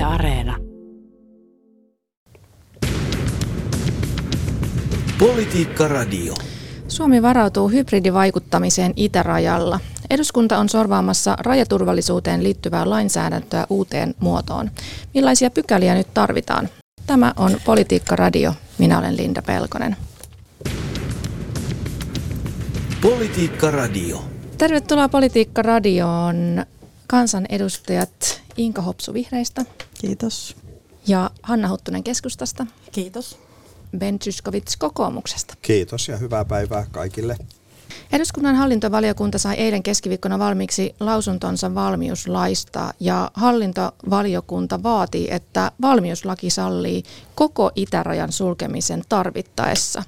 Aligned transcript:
Yle 0.00 0.06
Areena. 0.06 0.56
Politiikka 5.18 5.88
Radio. 5.88 6.34
Suomi 6.88 7.22
varautuu 7.22 7.68
hybridivaikuttamiseen 7.68 8.92
itärajalla. 8.96 9.80
Eduskunta 10.10 10.58
on 10.58 10.68
sorvaamassa 10.68 11.36
rajaturvallisuuteen 11.40 12.42
liittyvää 12.42 12.90
lainsäädäntöä 12.90 13.66
uuteen 13.70 14.14
muotoon. 14.20 14.70
Millaisia 15.14 15.50
pykäliä 15.50 15.94
nyt 15.94 16.14
tarvitaan? 16.14 16.68
Tämä 17.06 17.32
on 17.36 17.56
Politiikka 17.64 18.16
Radio. 18.16 18.54
Minä 18.78 18.98
olen 18.98 19.16
Linda 19.16 19.42
Pelkonen. 19.42 19.96
Politiikka 23.02 23.70
Radio. 23.70 24.24
Tervetuloa 24.58 25.08
Politiikka 25.08 25.62
Radioon 25.62 26.64
kansanedustajat 27.10 28.42
Inka 28.56 28.82
Hopsu 28.82 29.14
Vihreistä 29.14 29.64
Kiitos. 30.00 30.56
ja 31.06 31.30
Hanna 31.42 31.68
Huttunen 31.68 32.04
Keskustasta, 32.04 32.66
Kiitos. 32.92 33.38
Ben 33.98 34.18
Zyskowicz 34.18 34.76
kokoomuksesta. 34.78 35.54
Kiitos 35.62 36.08
ja 36.08 36.16
hyvää 36.16 36.44
päivää 36.44 36.86
kaikille. 36.90 37.36
Eduskunnan 38.12 38.56
hallintovaliokunta 38.56 39.38
sai 39.38 39.54
eilen 39.54 39.82
keskiviikkona 39.82 40.38
valmiiksi 40.38 40.94
lausuntonsa 41.00 41.74
valmiuslaista 41.74 42.94
ja 43.00 43.30
hallintovaliokunta 43.34 44.82
vaatii, 44.82 45.28
että 45.30 45.72
valmiuslaki 45.82 46.50
sallii 46.50 47.02
koko 47.34 47.70
itärajan 47.74 48.32
sulkemisen 48.32 49.02
tarvittaessa. 49.08 50.02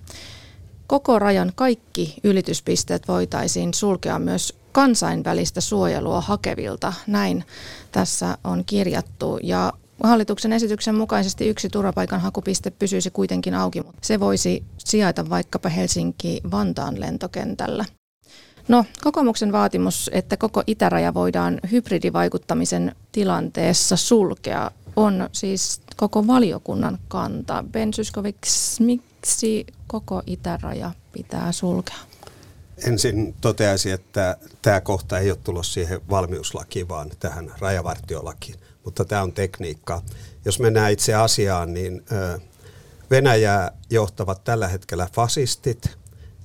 Koko 0.87 1.19
rajan 1.19 1.53
kaikki 1.55 2.15
ylityspisteet 2.25 3.09
voitaisiin 3.09 3.75
sulkea 3.75 4.19
myös 4.19 4.62
kansainvälistä 4.73 5.61
suojelua 5.61 6.21
hakevilta. 6.21 6.93
Näin 7.07 7.45
tässä 7.93 8.39
on 8.45 8.65
kirjattu 8.65 9.39
ja 9.43 9.73
Hallituksen 10.03 10.53
esityksen 10.53 10.95
mukaisesti 10.95 11.49
yksi 11.49 11.69
turvapaikanhakupiste 11.69 12.71
pysyisi 12.71 13.11
kuitenkin 13.11 13.55
auki, 13.55 13.81
mutta 13.83 14.07
se 14.07 14.21
voisi 14.21 14.65
sijaita 14.79 15.31
vaikkapa 15.31 15.69
Helsinki-Vantaan 15.69 17.01
lentokentällä. 17.01 17.85
No, 18.69 18.85
kokoomuksen 19.03 19.53
vaatimus, 19.53 20.11
että 20.13 20.37
koko 20.37 20.63
itäraja 20.67 21.15
voidaan 21.15 21.61
hybridivaikuttamisen 21.73 22.95
tilanteessa 23.13 23.97
sulkea, 23.97 24.71
on 24.97 25.29
siis 25.33 25.81
koko 25.97 26.27
valiokunnan 26.27 26.99
kanta. 27.09 27.65
Ben 27.73 27.93
Zyskowicz, 27.93 28.81
miksi 28.81 29.67
koko 29.87 30.23
itäraja 30.27 30.91
pitää 31.13 31.53
sulkea? 31.53 32.12
Ensin 32.87 33.35
toteaisin, 33.41 33.93
että 33.93 34.37
tämä 34.63 34.81
kohta 34.81 35.19
ei 35.19 35.31
ole 35.31 35.39
tulossa 35.45 35.73
siihen 35.73 36.01
valmiuslakiin, 36.11 36.89
vaan 36.89 37.11
tähän 37.21 37.53
rajavartiolakiin. 37.59 38.59
Mutta 38.85 39.05
tämä 39.05 39.23
on 39.23 39.33
tekniikkaa. 39.33 40.03
Jos 40.45 40.61
mennään 40.61 40.93
itse 40.93 41.15
asiaan, 41.15 41.75
niin 41.75 42.05
Venäjää 43.11 43.73
johtavat 43.91 44.45
tällä 44.45 44.69
hetkellä 44.69 45.09
fasistit 45.13 45.91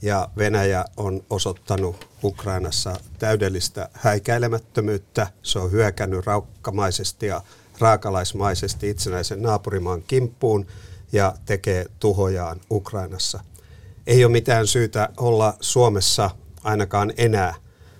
ja 0.02 0.30
Venäjä 0.38 0.86
on 0.98 1.24
osoittanut 1.30 2.08
Ukrainassa 2.24 2.96
täydellistä 3.20 3.90
häikäilemättömyyttä. 3.94 5.28
Se 5.44 5.60
on 5.60 5.72
hyökännyt 5.72 6.26
raukkamaisesti 6.26 7.26
ja 7.26 7.42
raakalaismaisesti 7.80 8.90
itsenäisen 8.90 9.42
naapurimaan 9.42 10.04
kimppuun 10.08 10.68
ja 11.12 11.36
tekee 11.46 11.86
tuhojaan 12.00 12.62
Ukrainassa. 12.72 13.40
Ei 14.08 14.26
ole 14.26 14.32
mitään 14.32 14.68
syytä 14.68 15.10
olla 15.18 15.54
Suomessa 15.60 16.30
ainakaan 16.64 17.14
enää 17.18 17.54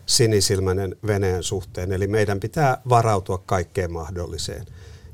sinisilmäinen 0.06 0.96
Venäjän 1.08 1.44
suhteen, 1.44 1.92
eli 1.92 2.08
meidän 2.08 2.40
pitää 2.40 2.82
varautua 2.90 3.38
kaikkeen 3.38 3.92
mahdolliseen. 3.92 4.66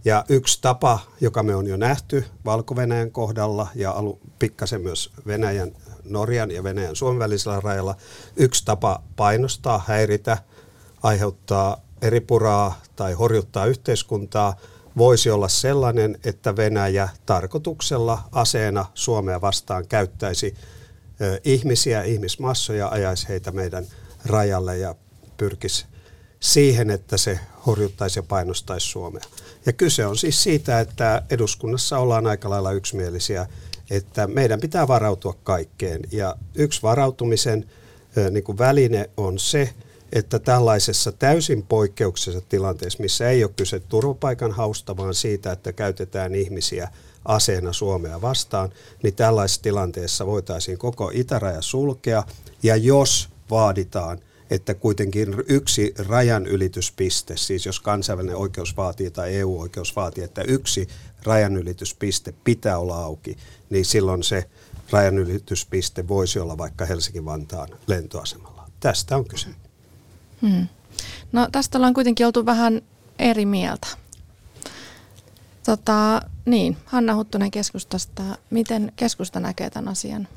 Ja 0.05 0.25
yksi 0.29 0.61
tapa, 0.61 0.99
joka 1.21 1.43
me 1.43 1.55
on 1.55 1.67
jo 1.67 1.77
nähty 1.77 2.25
valko 2.45 2.75
kohdalla 3.11 3.67
ja 3.75 3.91
alu, 3.91 4.19
pikkasen 4.39 4.81
myös 4.81 5.11
Venäjän, 5.27 5.71
Norjan 6.03 6.51
ja 6.51 6.63
Venäjän 6.63 6.95
Suomen 6.95 7.19
välisellä 7.19 7.59
rajalla, 7.59 7.95
yksi 8.35 8.65
tapa 8.65 9.03
painostaa, 9.15 9.83
häiritä, 9.87 10.37
aiheuttaa 11.03 11.81
eripuraa 12.01 12.81
tai 12.95 13.13
horjuttaa 13.13 13.65
yhteiskuntaa 13.65 14.55
voisi 14.97 15.29
olla 15.29 15.47
sellainen, 15.47 16.17
että 16.25 16.55
Venäjä 16.55 17.09
tarkoituksella 17.25 18.19
aseena 18.31 18.85
Suomea 18.93 19.41
vastaan 19.41 19.87
käyttäisi 19.87 20.55
ihmisiä, 21.43 22.03
ihmismassoja, 22.03 22.87
ajaisi 22.87 23.29
heitä 23.29 23.51
meidän 23.51 23.85
rajalle 24.25 24.77
ja 24.77 24.95
pyrkisi 25.37 25.85
siihen, 26.39 26.89
että 26.89 27.17
se 27.17 27.39
horjuttaisi 27.65 28.19
ja 28.19 28.23
painostaisi 28.23 28.87
Suomea. 28.87 29.23
Ja 29.65 29.73
kyse 29.73 30.05
on 30.05 30.17
siis 30.17 30.43
siitä, 30.43 30.79
että 30.79 31.23
eduskunnassa 31.29 31.97
ollaan 31.97 32.27
aika 32.27 32.49
lailla 32.49 32.71
yksimielisiä, 32.71 33.47
että 33.89 34.27
meidän 34.27 34.59
pitää 34.59 34.87
varautua 34.87 35.35
kaikkeen. 35.43 36.01
Ja 36.11 36.35
yksi 36.55 36.81
varautumisen 36.81 37.69
niin 38.31 38.43
kuin 38.43 38.57
väline 38.57 39.09
on 39.17 39.39
se, 39.39 39.73
että 40.13 40.39
tällaisessa 40.39 41.11
täysin 41.11 41.63
poikkeuksellisessa 41.63 42.49
tilanteessa, 42.49 43.03
missä 43.03 43.29
ei 43.29 43.43
ole 43.43 43.51
kyse 43.55 43.79
turvapaikan 43.79 44.51
hausta, 44.51 44.97
vaan 44.97 45.13
siitä, 45.13 45.51
että 45.51 45.73
käytetään 45.73 46.35
ihmisiä 46.35 46.89
aseena 47.25 47.73
Suomea 47.73 48.21
vastaan, 48.21 48.69
niin 49.03 49.15
tällaisessa 49.15 49.61
tilanteessa 49.61 50.25
voitaisiin 50.25 50.77
koko 50.77 51.11
itäraja 51.13 51.61
sulkea. 51.61 52.23
Ja 52.63 52.75
jos 52.75 53.29
vaaditaan, 53.49 54.19
että 54.49 54.73
kuitenkin 54.73 55.35
yksi 55.47 55.93
rajanylityspiste, 56.07 57.37
siis 57.37 57.65
jos 57.65 57.79
kansainvälinen 57.79 58.37
oikeus 58.37 58.77
vaatii 58.77 59.11
tai 59.11 59.35
EU-oikeus 59.35 59.95
vaatii, 59.95 60.23
että 60.23 60.41
yksi 60.41 60.87
rajanylityspiste 61.23 62.33
pitää 62.43 62.77
olla 62.77 62.95
auki, 62.95 63.37
niin 63.69 63.85
silloin 63.85 64.23
se 64.23 64.49
rajanylityspiste 64.91 66.07
voisi 66.07 66.39
olla 66.39 66.57
vaikka 66.57 66.85
Helsinki-Vantaan 66.85 67.69
lentoasemalla. 67.87 68.69
Tästä 68.79 69.17
on 69.17 69.27
kyse. 69.27 69.47
Hmm. 70.43 70.67
No 71.31 71.47
tästä 71.51 71.77
ollaan 71.77 71.93
kuitenkin 71.93 72.25
oltu 72.25 72.45
vähän 72.45 72.81
eri 73.19 73.45
mieltä. 73.45 73.87
Tota, 75.65 76.21
niin, 76.45 76.77
Hanna 76.85 77.15
Huttunen 77.15 77.51
keskustasta. 77.51 78.23
Miten 78.49 78.91
keskusta 78.95 79.39
näkee 79.39 79.69
tämän 79.69 79.91
asian? 79.91 80.27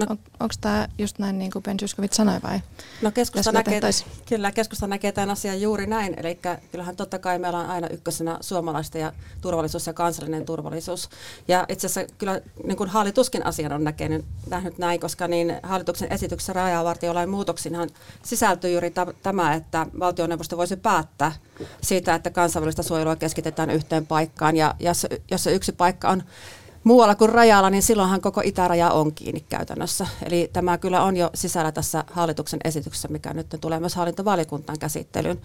No, 0.00 0.06
on, 0.10 0.18
Onko 0.40 0.54
tämä 0.60 0.88
just 0.98 1.18
näin 1.18 1.38
niin 1.38 1.50
kuin 1.50 1.62
Ben 1.62 1.78
Zyskowicz 1.78 2.14
sanoi 2.14 2.40
vai? 2.42 2.60
No 3.02 3.10
keskusta 3.10 3.52
näkee, 3.52 3.80
kyllä, 4.28 4.52
keskusta 4.52 4.86
näkee 4.86 5.12
tämän 5.12 5.30
asian 5.30 5.60
juuri 5.60 5.86
näin. 5.86 6.14
Eli 6.16 6.38
kyllähän 6.72 6.96
totta 6.96 7.18
kai 7.18 7.38
meillä 7.38 7.58
on 7.58 7.66
aina 7.66 7.88
ykkösenä 7.88 8.38
suomalaista 8.40 8.98
ja 8.98 9.12
turvallisuus 9.40 9.86
ja 9.86 9.92
kansallinen 9.92 10.44
turvallisuus. 10.44 11.08
Ja 11.48 11.66
itse 11.68 11.86
asiassa 11.86 12.14
kyllä 12.18 12.40
niin 12.66 12.76
kuin 12.76 12.90
hallituskin 12.90 13.46
asian 13.46 13.72
on 13.72 13.84
näkenyt, 13.84 14.24
nähnyt 14.50 14.78
näin, 14.78 15.00
koska 15.00 15.28
niin 15.28 15.56
hallituksen 15.62 16.12
esityksessä 16.12 16.52
rajavartiolain 16.52 17.28
muutoksiinhan 17.28 17.90
sisältyy 18.22 18.70
juuri 18.70 18.92
tämä, 19.22 19.54
että 19.54 19.86
valtioneuvosto 19.98 20.56
voisi 20.56 20.76
päättää 20.76 21.32
siitä, 21.82 22.14
että 22.14 22.30
kansainvälistä 22.30 22.82
suojelua 22.82 23.16
keskitetään 23.16 23.70
yhteen 23.70 24.06
paikkaan. 24.06 24.56
Ja 24.56 24.74
jos, 24.80 25.06
jos 25.30 25.44
se 25.44 25.54
yksi 25.54 25.72
paikka 25.72 26.08
on 26.08 26.22
muualla 26.84 27.14
kuin 27.14 27.30
rajalla, 27.30 27.70
niin 27.70 27.82
silloinhan 27.82 28.20
koko 28.20 28.40
itäraja 28.44 28.90
on 28.90 29.14
kiinni 29.14 29.40
käytännössä. 29.40 30.06
Eli 30.26 30.50
tämä 30.52 30.78
kyllä 30.78 31.02
on 31.02 31.16
jo 31.16 31.30
sisällä 31.34 31.72
tässä 31.72 32.04
hallituksen 32.12 32.60
esityksessä, 32.64 33.08
mikä 33.08 33.34
nyt 33.34 33.56
tulee 33.60 33.80
myös 33.80 33.94
hallintovaliokuntaan 33.94 34.78
käsittelyyn. 34.78 35.40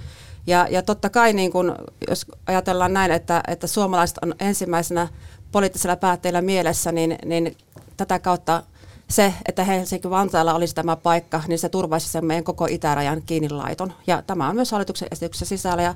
Ja, 0.47 0.67
ja 0.69 0.81
totta 0.81 1.09
kai, 1.09 1.33
niin 1.33 1.51
kun, 1.51 1.75
jos 2.07 2.25
ajatellaan 2.47 2.93
näin, 2.93 3.11
että, 3.11 3.43
että 3.47 3.67
suomalaiset 3.67 4.17
on 4.21 4.35
ensimmäisenä 4.39 5.07
poliittisella 5.51 5.95
päätteillä 5.95 6.41
mielessä, 6.41 6.91
niin, 6.91 7.17
niin 7.25 7.57
tätä 7.97 8.19
kautta 8.19 8.63
se, 9.09 9.33
että 9.45 9.63
Helsinki-Vantaalla 9.63 10.53
olisi 10.53 10.75
tämä 10.75 10.95
paikka, 10.95 11.43
niin 11.47 11.59
se 11.59 11.69
turvaisi 11.69 12.09
sen 12.09 12.25
meidän 12.25 12.43
koko 12.43 12.65
itärajan 12.69 13.21
kiinnilaiton. 13.21 13.93
Ja 14.07 14.21
tämä 14.21 14.49
on 14.49 14.55
myös 14.55 14.71
hallituksen 14.71 15.07
esityksessä 15.11 15.45
sisällä. 15.45 15.83
Ja 15.83 15.95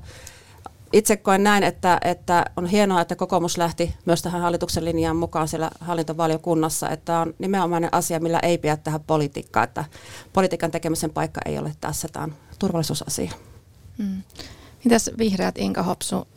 itse 0.94 1.18
koen 1.18 1.44
näin, 1.44 1.64
että, 1.64 1.98
että 2.04 2.46
on 2.58 2.66
hienoa, 2.66 3.02
että 3.02 3.16
kokoomus 3.16 3.58
lähti 3.58 3.96
myös 4.06 4.22
tähän 4.22 4.42
hallituksen 4.42 4.86
linjaan 4.86 5.16
mukaan 5.16 5.48
siellä 5.48 5.72
hallintovaliokunnassa, 5.80 6.90
että 6.90 7.20
on 7.20 7.34
nimenomainen 7.40 7.90
asia, 7.94 8.20
millä 8.20 8.40
ei 8.40 8.58
pidä 8.58 8.78
tehdä 8.78 9.00
politiikkaa, 9.00 9.64
että 9.64 9.86
politiikan 10.34 10.72
tekemisen 10.72 11.10
paikka 11.10 11.42
ei 11.46 11.58
ole 11.58 11.76
tässä, 11.82 12.08
tämä 12.12 12.24
on 12.24 12.36
turvallisuusasia. 12.60 13.32
Hmm. 13.98 14.22
Mitäs 14.84 15.12
vihreät 15.18 15.58
Inka 15.58 15.84
Hopsu? 15.84 16.28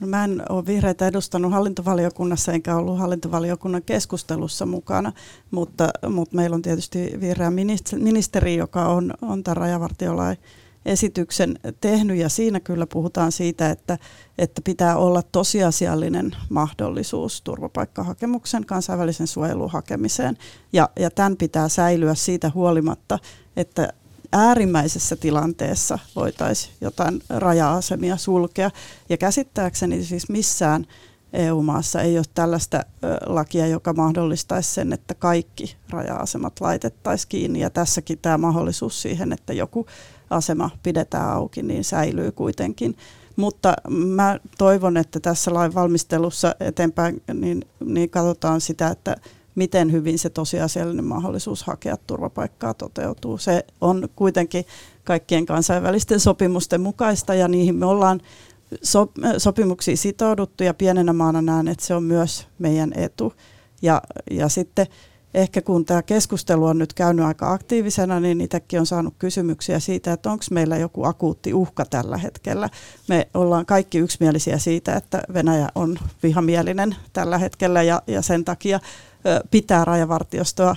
No 0.00 0.06
mä 0.06 0.24
en 0.24 0.42
ole 0.48 0.66
vihreitä 0.66 1.06
edustanut 1.06 1.52
hallintovaliokunnassa 1.52 2.52
enkä 2.52 2.76
ollut 2.76 2.98
hallintovaliokunnan 2.98 3.82
keskustelussa 3.82 4.66
mukana, 4.66 5.12
mutta, 5.50 5.88
mutta 6.08 6.36
meillä 6.36 6.54
on 6.54 6.62
tietysti 6.62 7.12
vihreä 7.20 7.50
ministeri, 7.96 8.56
joka 8.56 8.86
on, 8.86 9.14
on 9.22 9.42
tämän 9.42 9.56
rajavartiolain 9.56 10.38
esityksen 10.86 11.58
tehnyt 11.80 12.16
ja 12.16 12.28
siinä 12.28 12.60
kyllä 12.60 12.86
puhutaan 12.86 13.32
siitä, 13.32 13.70
että, 13.70 13.98
että 14.38 14.62
pitää 14.62 14.96
olla 14.96 15.22
tosiasiallinen 15.32 16.36
mahdollisuus 16.48 17.42
turvapaikkahakemuksen 17.42 18.66
kansainvälisen 18.66 19.26
suojelun 19.26 19.70
hakemiseen 19.70 20.38
ja, 20.72 20.88
ja 20.96 21.10
tämän 21.10 21.36
pitää 21.36 21.68
säilyä 21.68 22.14
siitä 22.14 22.50
huolimatta, 22.54 23.18
että 23.56 23.92
äärimmäisessä 24.32 25.16
tilanteessa 25.16 25.98
voitaisiin 26.16 26.74
jotain 26.80 27.22
raja-asemia 27.28 28.16
sulkea. 28.16 28.70
Ja 29.08 29.16
käsittääkseni 29.16 30.04
siis 30.04 30.28
missään 30.28 30.86
EU-maassa 31.32 32.00
ei 32.00 32.18
ole 32.18 32.24
tällaista 32.34 32.84
lakia, 33.26 33.66
joka 33.66 33.92
mahdollistaisi 33.92 34.74
sen, 34.74 34.92
että 34.92 35.14
kaikki 35.14 35.76
raja-asemat 35.90 36.60
laitettaisiin 36.60 37.28
kiinni. 37.28 37.60
Ja 37.60 37.70
tässäkin 37.70 38.18
tämä 38.18 38.38
mahdollisuus 38.38 39.02
siihen, 39.02 39.32
että 39.32 39.52
joku 39.52 39.86
asema 40.30 40.70
pidetään 40.82 41.30
auki, 41.30 41.62
niin 41.62 41.84
säilyy 41.84 42.32
kuitenkin. 42.32 42.96
Mutta 43.36 43.74
mä 43.88 44.38
toivon, 44.58 44.96
että 44.96 45.20
tässä 45.20 45.54
lain 45.54 45.74
valmistelussa 45.74 46.54
eteenpäin 46.60 47.22
niin, 47.34 47.64
niin 47.84 48.10
katsotaan 48.10 48.60
sitä, 48.60 48.88
että 48.88 49.16
miten 49.54 49.92
hyvin 49.92 50.18
se 50.18 50.30
tosiasiallinen 50.30 51.04
mahdollisuus 51.04 51.62
hakea 51.62 51.96
turvapaikkaa 52.06 52.74
toteutuu. 52.74 53.38
Se 53.38 53.66
on 53.80 54.08
kuitenkin 54.16 54.64
kaikkien 55.04 55.46
kansainvälisten 55.46 56.20
sopimusten 56.20 56.80
mukaista 56.80 57.34
ja 57.34 57.48
niihin 57.48 57.76
me 57.76 57.86
ollaan 57.86 58.20
so, 58.82 59.12
sopimuksiin 59.38 59.98
sitouduttu 59.98 60.64
ja 60.64 60.74
pienenä 60.74 61.12
maana 61.12 61.42
näen, 61.42 61.68
että 61.68 61.84
se 61.84 61.94
on 61.94 62.02
myös 62.02 62.46
meidän 62.58 62.92
etu. 62.96 63.32
Ja, 63.82 64.02
ja 64.30 64.48
sitten 64.48 64.86
ehkä 65.34 65.62
kun 65.62 65.84
tämä 65.84 66.02
keskustelu 66.02 66.66
on 66.66 66.78
nyt 66.78 66.94
käynyt 66.94 67.24
aika 67.24 67.52
aktiivisena, 67.52 68.20
niin 68.20 68.40
itsekin 68.40 68.80
on 68.80 68.86
saanut 68.86 69.14
kysymyksiä 69.18 69.78
siitä, 69.80 70.12
että 70.12 70.30
onko 70.30 70.44
meillä 70.50 70.76
joku 70.76 71.04
akuutti 71.04 71.54
uhka 71.54 71.84
tällä 71.84 72.16
hetkellä. 72.16 72.68
Me 73.08 73.28
ollaan 73.34 73.66
kaikki 73.66 73.98
yksimielisiä 73.98 74.58
siitä, 74.58 74.96
että 74.96 75.22
Venäjä 75.34 75.68
on 75.74 75.98
vihamielinen 76.22 76.96
tällä 77.12 77.38
hetkellä 77.38 77.82
ja, 77.82 78.02
ja 78.06 78.22
sen 78.22 78.44
takia 78.44 78.80
pitää 79.50 79.84
rajavartiostoa 79.84 80.76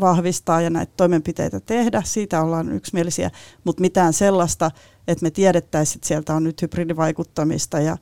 vahvistaa 0.00 0.60
ja 0.60 0.70
näitä 0.70 0.92
toimenpiteitä 0.96 1.60
tehdä. 1.60 2.02
Siitä 2.04 2.42
ollaan 2.42 2.72
yksimielisiä, 2.72 3.30
mutta 3.64 3.80
mitään 3.80 4.12
sellaista, 4.12 4.70
että 5.08 5.22
me 5.22 5.30
tiedettäisiin, 5.30 5.98
että 5.98 6.08
sieltä 6.08 6.34
on 6.34 6.44
nyt 6.44 6.62
hybridivaikuttamista 6.62 7.80
ja 7.80 7.96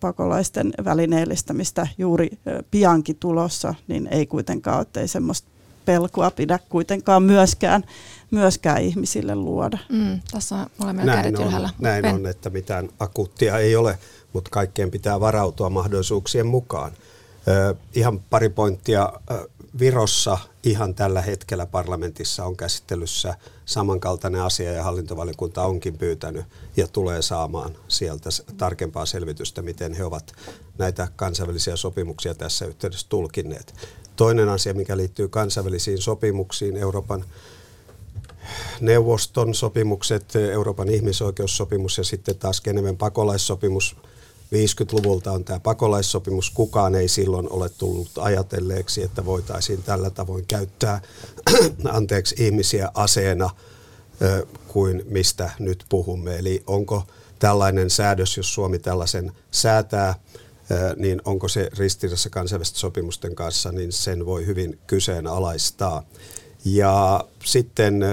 pakolaisten 0.00 0.72
välineellistämistä 0.84 1.86
juuri 1.98 2.30
piankin 2.70 3.16
tulossa, 3.16 3.74
niin 3.88 4.08
ei 4.10 4.26
kuitenkaan 4.26 4.78
ole, 4.78 4.86
ei 4.96 5.08
semmoista 5.08 5.48
pelkoa 5.84 6.30
pidä 6.30 6.58
kuitenkaan 6.68 7.22
myöskään, 7.22 7.84
myöskään 8.30 8.82
ihmisille 8.82 9.34
luoda. 9.34 9.78
Mm, 9.88 10.20
tässä 10.30 10.66
olemme 10.84 11.04
näin 11.04 11.18
kädet 11.18 11.38
on, 11.38 11.44
ylhäällä. 11.46 11.70
Näin 11.78 12.02
ben. 12.02 12.14
on, 12.14 12.26
että 12.26 12.50
mitään 12.50 12.88
akuuttia 12.98 13.58
ei 13.58 13.76
ole, 13.76 13.98
mutta 14.32 14.50
kaikkeen 14.50 14.90
pitää 14.90 15.20
varautua 15.20 15.70
mahdollisuuksien 15.70 16.46
mukaan. 16.46 16.92
Ö, 17.48 17.74
ihan 17.94 18.20
pari 18.30 18.48
pointtia. 18.48 19.12
Virossa 19.78 20.38
ihan 20.62 20.94
tällä 20.94 21.22
hetkellä 21.22 21.66
parlamentissa 21.66 22.44
on 22.44 22.56
käsittelyssä 22.56 23.34
samankaltainen 23.64 24.42
asia 24.42 24.72
ja 24.72 24.82
hallintovaliokunta 24.82 25.64
onkin 25.64 25.98
pyytänyt 25.98 26.46
ja 26.76 26.88
tulee 26.88 27.22
saamaan 27.22 27.76
sieltä 27.88 28.30
tarkempaa 28.56 29.06
selvitystä, 29.06 29.62
miten 29.62 29.94
he 29.94 30.04
ovat 30.04 30.32
näitä 30.78 31.08
kansainvälisiä 31.16 31.76
sopimuksia 31.76 32.34
tässä 32.34 32.66
yhteydessä 32.66 33.06
tulkinneet. 33.08 33.74
Toinen 34.16 34.48
asia, 34.48 34.74
mikä 34.74 34.96
liittyy 34.96 35.28
kansainvälisiin 35.28 35.98
sopimuksiin, 35.98 36.76
Euroopan 36.76 37.24
neuvoston 38.80 39.54
sopimukset, 39.54 40.36
Euroopan 40.36 40.88
ihmisoikeussopimus 40.88 41.98
ja 41.98 42.04
sitten 42.04 42.38
taas 42.38 42.60
Geneven 42.60 42.96
pakolaissopimus– 42.96 43.96
50-luvulta 44.52 45.32
on 45.32 45.44
tämä 45.44 45.60
pakolaissopimus. 45.60 46.50
Kukaan 46.50 46.94
ei 46.94 47.08
silloin 47.08 47.50
ole 47.50 47.68
tullut 47.68 48.10
ajatelleeksi, 48.18 49.02
että 49.02 49.24
voitaisiin 49.24 49.82
tällä 49.82 50.10
tavoin 50.10 50.46
käyttää 50.46 51.00
anteeksi, 51.88 52.34
ihmisiä 52.38 52.90
aseena 52.94 53.50
kuin 54.68 55.02
mistä 55.08 55.50
nyt 55.58 55.84
puhumme. 55.88 56.38
Eli 56.38 56.62
onko 56.66 57.02
tällainen 57.38 57.90
säädös, 57.90 58.36
jos 58.36 58.54
Suomi 58.54 58.78
tällaisen 58.78 59.32
säätää, 59.50 60.14
niin 60.96 61.22
onko 61.24 61.48
se 61.48 61.70
ristiriidassa 61.78 62.30
kansainvälisten 62.30 62.80
sopimusten 62.80 63.34
kanssa, 63.34 63.72
niin 63.72 63.92
sen 63.92 64.26
voi 64.26 64.46
hyvin 64.46 64.78
kyseenalaistaa. 64.86 66.02
Ja 66.64 67.24
sitten 67.44 68.04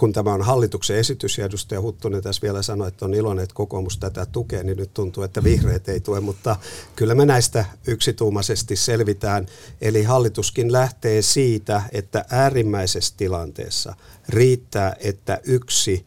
kun 0.00 0.12
tämä 0.12 0.34
on 0.34 0.42
hallituksen 0.42 0.96
esitys 0.96 1.38
ja 1.38 1.44
edustaja 1.44 1.80
Huttunen 1.80 2.22
tässä 2.22 2.42
vielä 2.42 2.62
sanoi, 2.62 2.88
että 2.88 3.04
on 3.04 3.14
iloinen, 3.14 3.42
että 3.42 3.54
kokoomus 3.54 3.98
tätä 3.98 4.26
tukee, 4.26 4.62
niin 4.62 4.76
nyt 4.76 4.94
tuntuu, 4.94 5.22
että 5.22 5.44
vihreät 5.44 5.88
ei 5.88 6.00
tue, 6.00 6.20
mutta 6.20 6.56
kyllä 6.96 7.14
me 7.14 7.26
näistä 7.26 7.64
yksituumaisesti 7.86 8.76
selvitään. 8.76 9.46
Eli 9.80 10.02
hallituskin 10.02 10.72
lähtee 10.72 11.22
siitä, 11.22 11.82
että 11.92 12.24
äärimmäisessä 12.30 13.14
tilanteessa 13.16 13.94
riittää, 14.28 14.96
että 15.00 15.40
yksi 15.44 16.06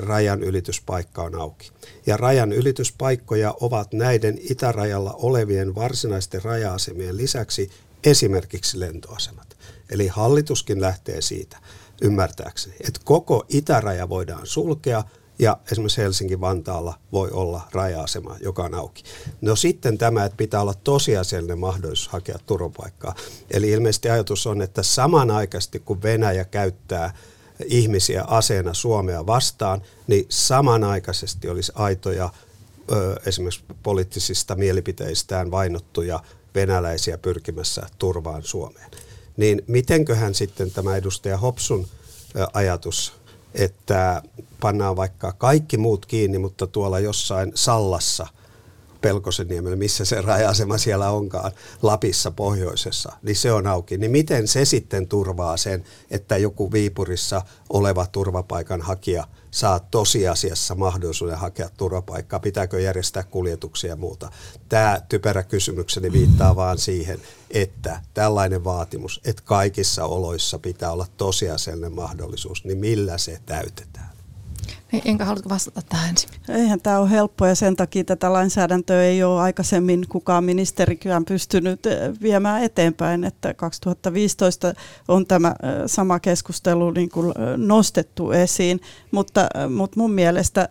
rajan 0.00 0.42
ylityspaikka 0.42 1.22
on 1.22 1.34
auki. 1.34 1.70
Ja 2.06 2.16
rajan 2.16 2.52
ylityspaikkoja 2.52 3.54
ovat 3.60 3.92
näiden 3.92 4.38
itärajalla 4.50 5.12
olevien 5.12 5.74
varsinaisten 5.74 6.44
raja-asemien 6.44 7.16
lisäksi 7.16 7.70
esimerkiksi 8.04 8.80
lentoasemat. 8.80 9.56
Eli 9.90 10.06
hallituskin 10.06 10.80
lähtee 10.80 11.22
siitä 11.22 11.56
ymmärtääkseni, 12.02 12.76
että 12.80 13.00
koko 13.04 13.44
itäraja 13.48 14.08
voidaan 14.08 14.46
sulkea 14.46 15.04
ja 15.38 15.58
esimerkiksi 15.72 16.02
Helsinki-Vantaalla 16.02 16.94
voi 17.12 17.30
olla 17.30 17.68
raja-asema, 17.72 18.36
joka 18.40 18.62
on 18.62 18.74
auki. 18.74 19.02
No 19.40 19.56
sitten 19.56 19.98
tämä, 19.98 20.24
että 20.24 20.36
pitää 20.36 20.60
olla 20.60 20.74
tosiasiallinen 20.84 21.58
mahdollisuus 21.58 22.08
hakea 22.08 22.38
turvapaikkaa. 22.46 23.14
Eli 23.50 23.70
ilmeisesti 23.70 24.10
ajatus 24.10 24.46
on, 24.46 24.62
että 24.62 24.82
samanaikaisesti 24.82 25.78
kun 25.78 26.02
Venäjä 26.02 26.44
käyttää 26.44 27.14
ihmisiä 27.64 28.24
aseena 28.26 28.74
Suomea 28.74 29.26
vastaan, 29.26 29.82
niin 30.06 30.26
samanaikaisesti 30.28 31.48
olisi 31.48 31.72
aitoja 31.74 32.30
esimerkiksi 33.26 33.64
poliittisista 33.82 34.54
mielipiteistään 34.54 35.50
vainottuja 35.50 36.20
venäläisiä 36.54 37.18
pyrkimässä 37.18 37.86
turvaan 37.98 38.42
Suomeen 38.42 38.90
niin 39.36 39.62
mitenköhän 39.66 40.34
sitten 40.34 40.70
tämä 40.70 40.96
edustaja 40.96 41.38
Hopsun 41.38 41.86
ajatus, 42.52 43.12
että 43.54 44.22
pannaan 44.60 44.96
vaikka 44.96 45.32
kaikki 45.32 45.76
muut 45.76 46.06
kiinni, 46.06 46.38
mutta 46.38 46.66
tuolla 46.66 47.00
jossain 47.00 47.52
Sallassa 47.54 48.26
Pelkoseniemellä, 49.00 49.76
missä 49.76 50.04
se 50.04 50.20
raja-asema 50.20 50.78
siellä 50.78 51.10
onkaan, 51.10 51.52
Lapissa 51.82 52.30
pohjoisessa, 52.30 53.12
niin 53.22 53.36
se 53.36 53.52
on 53.52 53.66
auki. 53.66 53.98
Niin 53.98 54.10
miten 54.10 54.48
se 54.48 54.64
sitten 54.64 55.08
turvaa 55.08 55.56
sen, 55.56 55.84
että 56.10 56.36
joku 56.36 56.72
Viipurissa 56.72 57.42
oleva 57.68 58.06
turvapaikan 58.06 58.82
hakija 58.82 59.26
saa 59.50 59.80
tosiasiassa 59.80 60.74
mahdollisuuden 60.74 61.38
hakea 61.38 61.68
turvapaikkaa? 61.76 62.40
Pitääkö 62.40 62.80
järjestää 62.80 63.22
kuljetuksia 63.22 63.90
ja 63.90 63.96
muuta? 63.96 64.30
Tämä 64.68 65.00
typerä 65.08 65.42
kysymykseni 65.42 66.12
viittaa 66.12 66.56
vaan 66.56 66.78
siihen, 66.78 67.20
että 67.50 68.00
tällainen 68.14 68.64
vaatimus, 68.64 69.20
että 69.24 69.42
kaikissa 69.44 70.04
oloissa 70.04 70.58
pitää 70.58 70.92
olla 70.92 71.06
tosiasiallinen 71.16 71.92
mahdollisuus, 71.92 72.64
niin 72.64 72.78
millä 72.78 73.18
se 73.18 73.40
täytetään? 73.46 74.15
Niin, 74.92 75.02
enkä 75.04 75.24
haluatko 75.24 75.48
vastata 75.48 75.82
tähän 75.88 76.10
ensin? 76.10 76.30
Eihän 76.48 76.80
tämä 76.80 76.98
ole 76.98 77.10
helppoa 77.10 77.48
ja 77.48 77.54
sen 77.54 77.76
takia 77.76 78.04
tätä 78.04 78.32
lainsäädäntöä 78.32 79.02
ei 79.02 79.22
ole 79.22 79.40
aikaisemmin 79.40 80.04
kukaan 80.08 80.44
ministerikään 80.44 81.24
pystynyt 81.24 81.86
eh, 81.86 82.12
viemään 82.22 82.62
eteenpäin. 82.62 83.24
Että 83.24 83.54
2015 83.54 84.74
on 85.08 85.26
tämä 85.26 85.48
eh, 85.48 85.72
sama 85.86 86.20
keskustelu 86.20 86.90
niin 86.90 87.08
kuin 87.08 87.28
eh, 87.28 87.56
nostettu 87.56 88.30
esiin, 88.30 88.80
mutta, 89.10 89.48
mutta 89.76 90.00
mun 90.00 90.12
mielestä 90.12 90.68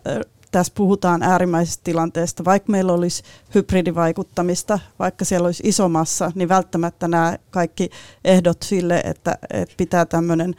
tässä 0.55 0.73
puhutaan 0.75 1.23
äärimmäisestä 1.23 1.83
tilanteesta. 1.83 2.45
Vaikka 2.45 2.71
meillä 2.71 2.93
olisi 2.93 3.23
hybridivaikuttamista, 3.55 4.79
vaikka 4.99 5.25
siellä 5.25 5.45
olisi 5.45 5.63
iso 5.65 5.89
massa, 5.89 6.31
niin 6.35 6.49
välttämättä 6.49 7.07
nämä 7.07 7.37
kaikki 7.51 7.89
ehdot 8.25 8.57
sille, 8.63 9.01
että, 9.05 9.37
että 9.53 9.75
pitää 9.77 10.05
tämmöinen 10.05 10.55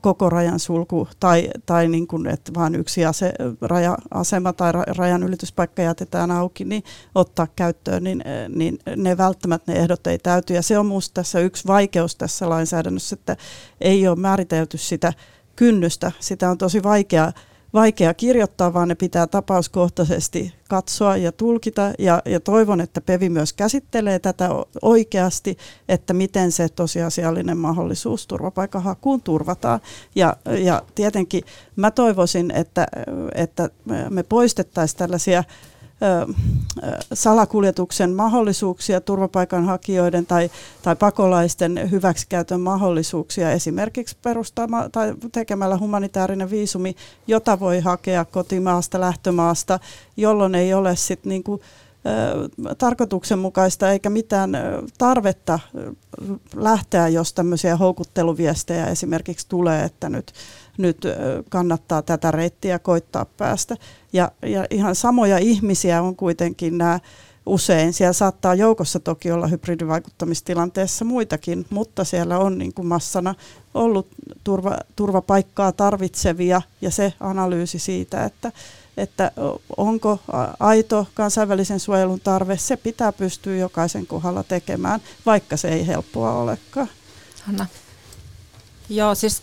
koko 0.00 0.30
rajan 0.30 0.58
sulku 0.58 1.08
tai, 1.20 1.50
tai 1.66 1.88
niin 1.88 2.06
kuin, 2.06 2.26
että 2.26 2.52
vain 2.54 2.74
yksi 2.74 3.04
ase, 3.04 3.32
raja-asema 3.60 4.52
tai 4.52 4.72
rajan 4.72 5.22
ylityspaikka 5.22 5.82
jätetään 5.82 6.30
auki, 6.30 6.64
niin 6.64 6.82
ottaa 7.14 7.46
käyttöön, 7.56 8.04
niin, 8.04 8.24
niin 8.48 8.78
ne 8.96 9.16
välttämättä 9.16 9.72
ne 9.72 9.78
ehdot 9.78 10.06
ei 10.06 10.18
täyty. 10.18 10.54
Ja 10.54 10.62
se 10.62 10.78
on 10.78 10.86
minusta 10.86 11.14
tässä 11.14 11.40
yksi 11.40 11.66
vaikeus 11.66 12.16
tässä 12.16 12.48
lainsäädännössä, 12.48 13.14
että 13.14 13.36
ei 13.80 14.08
ole 14.08 14.16
määritelty 14.16 14.78
sitä 14.78 15.12
kynnystä. 15.56 16.12
Sitä 16.20 16.50
on 16.50 16.58
tosi 16.58 16.82
vaikea 16.82 17.32
vaikea 17.74 18.14
kirjoittaa, 18.14 18.74
vaan 18.74 18.88
ne 18.88 18.94
pitää 18.94 19.26
tapauskohtaisesti 19.26 20.54
katsoa 20.68 21.16
ja 21.16 21.32
tulkita. 21.32 21.92
Ja, 21.98 22.22
ja 22.24 22.40
toivon, 22.40 22.80
että 22.80 23.00
PEVI 23.00 23.28
myös 23.28 23.52
käsittelee 23.52 24.18
tätä 24.18 24.48
oikeasti, 24.82 25.58
että 25.88 26.14
miten 26.14 26.52
se 26.52 26.68
tosiasiallinen 26.68 27.56
mahdollisuus 27.56 28.26
turvapaikanhakuun 28.26 29.22
turvataan. 29.22 29.80
Ja, 30.14 30.36
ja 30.58 30.82
tietenkin 30.94 31.42
mä 31.76 31.90
toivoisin, 31.90 32.50
että, 32.50 32.86
että 33.34 33.70
me 34.10 34.22
poistettaisiin 34.22 34.98
tällaisia 34.98 35.44
salakuljetuksen 37.12 38.10
mahdollisuuksia, 38.10 39.00
turvapaikanhakijoiden 39.00 40.26
tai, 40.26 40.50
tai 40.82 40.96
pakolaisten 40.96 41.90
hyväksikäytön 41.90 42.60
mahdollisuuksia 42.60 43.52
esimerkiksi 43.52 44.16
perustama, 44.22 44.88
tai 44.88 45.14
tekemällä 45.32 45.78
humanitaarinen 45.78 46.50
viisumi, 46.50 46.96
jota 47.26 47.60
voi 47.60 47.80
hakea 47.80 48.24
kotimaasta, 48.24 49.00
lähtömaasta, 49.00 49.78
jolloin 50.16 50.54
ei 50.54 50.74
ole 50.74 50.96
sit 50.96 51.24
niinku, 51.24 51.60
tarkoituksenmukaista 52.78 53.92
eikä 53.92 54.10
mitään 54.10 54.50
tarvetta 54.98 55.58
lähteä, 56.56 57.08
jos 57.08 57.32
tämmöisiä 57.32 57.76
houkutteluviestejä 57.76 58.86
esimerkiksi 58.86 59.46
tulee, 59.48 59.84
että 59.84 60.08
nyt, 60.08 60.32
nyt 60.78 60.98
kannattaa 61.48 62.02
tätä 62.02 62.30
reittiä 62.30 62.78
koittaa 62.78 63.24
päästä. 63.24 63.76
Ja, 64.12 64.32
ja 64.42 64.66
ihan 64.70 64.94
samoja 64.94 65.38
ihmisiä 65.38 66.02
on 66.02 66.16
kuitenkin 66.16 66.78
nämä 66.78 67.00
usein. 67.46 67.92
Siellä 67.92 68.12
saattaa 68.12 68.54
joukossa 68.54 69.00
toki 69.00 69.30
olla 69.30 69.46
hybridivaikuttamistilanteessa 69.46 71.04
muitakin, 71.04 71.66
mutta 71.70 72.04
siellä 72.04 72.38
on 72.38 72.58
niin 72.58 72.74
kuin 72.74 72.86
massana 72.86 73.34
ollut 73.74 74.08
turva, 74.44 74.78
turvapaikkaa 74.96 75.72
tarvitsevia 75.72 76.62
ja 76.80 76.90
se 76.90 77.12
analyysi 77.20 77.78
siitä, 77.78 78.24
että, 78.24 78.52
että 78.98 79.32
onko 79.76 80.18
aito 80.60 81.06
kansainvälisen 81.14 81.80
suojelun 81.80 82.20
tarve, 82.20 82.56
se 82.56 82.76
pitää 82.76 83.12
pystyä 83.12 83.56
jokaisen 83.56 84.06
kohdalla 84.06 84.42
tekemään, 84.42 85.00
vaikka 85.26 85.56
se 85.56 85.68
ei 85.68 85.86
helppoa 85.86 86.32
olekaan. 86.32 86.88
Hanna. 87.44 87.66
Joo, 88.88 89.14
siis 89.14 89.42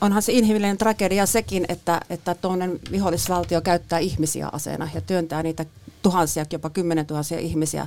onhan 0.00 0.22
se 0.22 0.32
inhimillinen 0.32 0.78
tragedia 0.78 1.26
sekin, 1.26 1.64
että, 1.68 2.00
että 2.10 2.36
vihollisvaltio 2.90 3.60
käyttää 3.60 3.98
ihmisiä 3.98 4.48
aseena 4.52 4.88
ja 4.94 5.00
työntää 5.00 5.42
niitä 5.42 5.64
tuhansia, 6.02 6.44
jopa 6.52 6.70
kymmenen 6.70 7.06
tuhansia 7.06 7.38
ihmisiä 7.38 7.86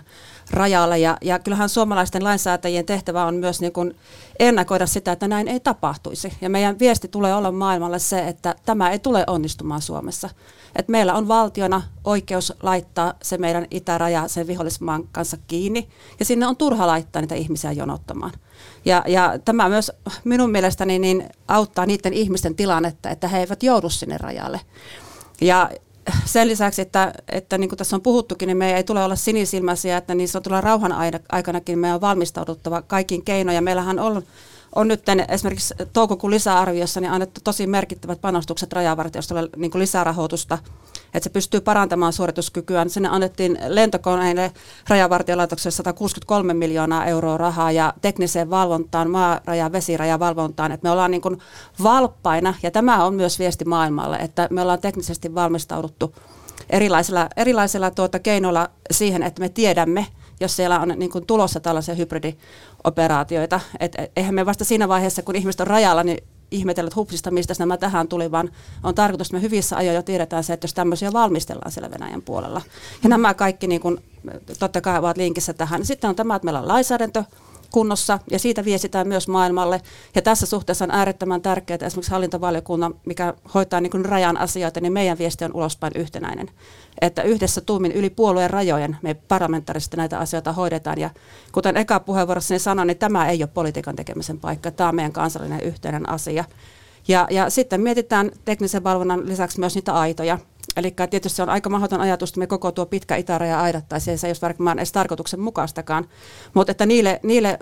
rajalle. 0.52 1.00
Ja, 1.00 1.18
ja 1.22 1.40
kyllähän 1.40 1.70
suomalaisten 1.70 2.24
lainsäätäjien 2.24 2.86
tehtävä 2.86 3.26
on 3.26 3.36
myös 3.36 3.62
niin 3.62 3.74
kuin 3.74 3.96
ennakoida 4.40 4.88
sitä, 4.88 5.12
että 5.12 5.28
näin 5.28 5.48
ei 5.48 5.60
tapahtuisi. 5.60 6.34
Ja 6.42 6.50
meidän 6.50 6.80
viesti 6.80 7.08
tulee 7.08 7.36
olla 7.36 7.52
maailmalle 7.52 8.00
se, 8.00 8.28
että 8.28 8.56
tämä 8.66 8.90
ei 8.90 9.00
tule 9.00 9.24
onnistumaan 9.28 9.82
Suomessa. 9.82 10.30
Et 10.76 10.88
meillä 10.88 11.14
on 11.14 11.28
valtiona 11.28 11.82
oikeus 12.04 12.54
laittaa 12.64 13.14
se 13.22 13.38
meidän 13.38 13.68
itäraja 13.72 14.28
sen 14.28 14.48
vihollismaan 14.48 15.04
kanssa 15.12 15.38
kiinni, 15.48 15.88
ja 16.20 16.26
sinne 16.26 16.48
on 16.48 16.58
turha 16.58 16.88
laittaa 16.88 17.22
niitä 17.22 17.36
ihmisiä 17.36 17.72
jonottamaan. 17.72 18.32
Ja, 18.86 19.04
ja 19.08 19.40
tämä 19.46 19.70
myös 19.70 19.92
minun 20.24 20.52
mielestäni 20.52 21.00
niin 21.00 21.30
auttaa 21.48 21.86
niiden 21.86 22.14
ihmisten 22.14 22.56
tilannetta, 22.56 23.10
että 23.10 23.28
he 23.28 23.40
eivät 23.40 23.64
joudu 23.64 23.90
sinne 23.90 24.18
rajalle. 24.18 24.62
Ja 25.42 25.70
sen 26.26 26.48
lisäksi, 26.48 26.82
että, 26.82 27.14
että 27.30 27.58
niin 27.58 27.70
kuin 27.70 27.78
tässä 27.78 27.96
on 27.96 28.02
puhuttukin, 28.02 28.48
niin 28.48 28.58
meidän 28.58 28.78
ei 28.78 28.84
tule 28.84 29.04
olla 29.04 29.16
sinisilmäisiä, 29.16 29.98
että 29.98 30.16
niin 30.16 30.28
sanotulla 30.28 30.62
rauhan 30.62 30.96
aikanakin 31.32 31.80
meidän 31.80 31.96
on 31.96 32.02
valmistauduttava 32.02 32.82
kaikkiin 32.82 33.26
keinoja. 33.26 33.62
Meillähän 33.62 34.00
on 34.00 34.24
on 34.76 34.88
nyt 34.88 35.04
esimerkiksi 35.30 35.74
toukokuun 35.94 36.32
lisäarviossa 36.32 37.00
niin 37.02 37.12
annettu 37.12 37.42
tosi 37.44 37.68
merkittävät 37.68 38.22
panostukset 38.22 38.74
rajavartiostolle 38.74 39.50
niin 39.56 39.72
kuin 39.72 39.80
lisärahoitusta, 39.80 40.58
että 41.14 41.24
se 41.24 41.30
pystyy 41.30 41.62
parantamaan 41.62 42.14
suorituskykyään. 42.14 42.90
Sinne 42.90 43.10
annettiin 43.10 43.58
lentokoneille 43.68 44.52
rajavartiolaitokselle 44.88 45.76
163 45.76 46.54
miljoonaa 46.54 47.06
euroa 47.06 47.38
rahaa 47.38 47.72
ja 47.72 47.94
tekniseen 48.02 48.50
valvontaan, 48.50 49.10
maaraja- 49.10 49.72
ja 50.08 50.20
valvontaan, 50.20 50.72
että 50.72 50.88
me 50.88 50.92
ollaan 50.92 51.12
niin 51.12 51.22
kuin 51.22 51.38
valppaina 51.84 52.54
ja 52.64 52.72
tämä 52.72 53.06
on 53.06 53.14
myös 53.14 53.40
viesti 53.40 53.66
maailmalle, 53.66 54.18
että 54.18 54.48
me 54.52 54.62
ollaan 54.62 54.82
teknisesti 54.82 55.36
valmistauduttu 55.36 56.16
erilaisilla, 56.70 57.28
erilaisilla 57.38 57.92
tuota 57.92 58.20
keinoilla 58.20 58.70
siihen, 58.92 59.24
että 59.24 59.42
me 59.42 59.50
tiedämme, 59.50 60.08
jos 60.40 60.56
siellä 60.56 60.80
on 60.80 60.94
niin 60.96 61.12
kuin 61.12 61.26
tulossa 61.26 61.60
tällaisia 61.60 61.96
hybridioperaatioita. 61.96 63.60
Et, 63.80 63.96
eihän 64.16 64.36
me 64.36 64.46
vasta 64.46 64.66
siinä 64.66 64.88
vaiheessa, 64.88 65.22
kun 65.22 65.36
ihmiset 65.36 65.62
on 65.62 65.68
rajalla, 65.68 66.04
niin 66.04 66.24
ihmetellä, 66.52 66.88
että 66.88 66.96
hupsista, 66.96 67.32
mistä 67.32 67.54
nämä 67.60 67.78
tähän 67.78 68.08
tuli, 68.08 68.32
vaan 68.32 68.52
on 68.84 68.96
tarkoitus, 68.96 69.28
että 69.28 69.38
me 69.38 69.42
hyvissä 69.42 69.78
ajoin 69.78 69.96
jo 69.96 70.02
tiedetään 70.02 70.44
se, 70.44 70.54
että 70.54 70.66
jos 70.66 70.74
tämmöisiä 70.74 71.14
valmistellaan 71.14 71.72
siellä 71.72 71.92
Venäjän 71.92 72.22
puolella. 72.22 72.62
Ja 73.04 73.10
nämä 73.10 73.34
kaikki 73.34 73.68
niin 73.68 73.82
kuin, 73.82 74.04
totta 74.60 74.82
kai 74.82 75.00
ovat 75.00 75.18
linkissä 75.18 75.54
tähän. 75.54 75.86
Sitten 75.86 76.10
on 76.10 76.16
tämä, 76.16 76.36
että 76.36 76.46
meillä 76.46 76.60
on 76.60 76.68
lainsäädäntö, 76.68 77.24
kunnossa 77.72 78.20
ja 78.32 78.40
siitä 78.40 78.66
viestitään 78.66 79.08
myös 79.08 79.28
maailmalle. 79.28 79.82
Ja 80.16 80.22
tässä 80.22 80.46
suhteessa 80.46 80.86
on 80.86 80.92
äärettömän 80.92 81.42
tärkeää, 81.42 81.76
että 81.76 81.86
esimerkiksi 81.86 82.12
hallintovaliokunnan, 82.12 82.96
mikä 83.06 83.34
hoitaa 83.54 83.82
niin 83.82 83.92
kuin 83.92 84.06
rajan 84.06 84.38
asioita, 84.38 84.82
niin 84.82 84.94
meidän 84.94 85.18
viesti 85.18 85.46
on 85.46 85.52
ulospäin 85.54 85.94
yhtenäinen. 85.96 86.50
Että 87.02 87.22
yhdessä 87.22 87.62
tuumin 87.62 87.92
yli 87.92 88.10
puolueen 88.10 88.50
rajojen 88.50 88.98
me 89.02 89.14
parlamentaarisesti 89.14 89.98
näitä 89.98 90.20
asioita 90.20 90.54
hoidetaan. 90.54 91.00
Ja 91.00 91.10
kuten 91.52 91.78
eka 91.78 92.00
puheenvuorossani 92.00 92.60
sanoin, 92.60 92.88
niin 92.88 92.98
tämä 92.98 93.30
ei 93.30 93.44
ole 93.44 93.50
politiikan 93.54 93.96
tekemisen 93.96 94.40
paikka. 94.40 94.72
Tämä 94.72 94.90
on 94.90 94.96
meidän 94.96 95.12
kansallinen 95.12 95.62
yhteinen 95.62 96.10
asia. 96.10 96.44
Ja, 97.08 97.28
ja 97.30 97.50
sitten 97.50 97.82
mietitään 97.82 98.32
teknisen 98.46 98.84
valvonnan 98.84 99.30
lisäksi 99.30 99.60
myös 99.60 99.76
niitä 99.76 99.94
aitoja. 99.94 100.40
Eli 100.76 100.96
tietysti 101.10 101.36
se 101.36 101.44
on 101.44 101.50
aika 101.50 101.70
mahdoton 101.70 102.02
ajatus, 102.02 102.30
että 102.30 102.40
me 102.40 102.48
koko 102.48 102.72
tuo 102.72 102.86
pitkä 102.86 103.16
itäraja 103.16 103.62
aidattaisiin, 103.62 104.18
se 104.18 104.28
ei 104.28 104.32
ole 104.32 104.50
varmaan 104.50 104.80
edes 104.80 104.92
tarkoituksenmukaistakaan. 104.92 106.08
Mutta 106.54 106.72
että 106.72 106.86
niille, 106.86 107.20
niille 107.24 107.60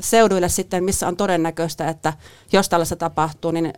seuduille 0.00 0.48
sitten, 0.48 0.84
missä 0.84 1.08
on 1.08 1.16
todennäköistä, 1.16 1.88
että 1.88 2.12
jos 2.52 2.68
tällaista 2.68 2.96
tapahtuu, 2.96 3.50
niin 3.50 3.72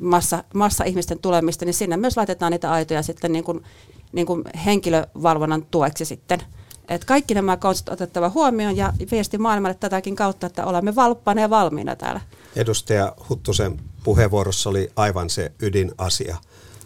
massa, 0.00 0.44
massa 0.54 0.84
ihmisten 0.84 1.18
tulemista, 1.18 1.64
niin 1.64 1.74
sinne 1.74 1.96
myös 1.96 2.16
laitetaan 2.16 2.52
niitä 2.52 2.70
aitoja 2.70 3.02
sitten 3.02 3.32
niin 3.32 3.44
kuin, 3.44 3.64
niin 4.12 4.26
kuin 4.26 4.44
henkilövalvonnan 4.64 5.66
tueksi 5.70 6.04
sitten. 6.04 6.42
Et 6.88 7.04
kaikki 7.04 7.34
nämä 7.34 7.56
konstit 7.56 7.88
otettava 7.88 8.28
huomioon 8.28 8.76
ja 8.76 8.92
viesti 9.10 9.38
maailmalle 9.38 9.76
tätäkin 9.80 10.16
kautta, 10.16 10.46
että 10.46 10.66
olemme 10.66 10.94
valppaana 10.94 11.40
ja 11.40 11.50
valmiina 11.50 11.96
täällä. 11.96 12.20
Edustaja 12.56 13.12
Huttusen 13.28 13.80
puheenvuorossa 14.04 14.70
oli 14.70 14.90
aivan 14.96 15.30
se 15.30 15.52
ydinasia. 15.62 16.36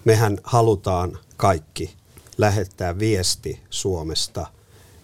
Mehän 0.05 0.39
halutaan 0.45 1.19
kaikki 1.37 1.97
lähettää 2.39 2.99
viesti 2.99 3.61
Suomesta, 3.71 4.47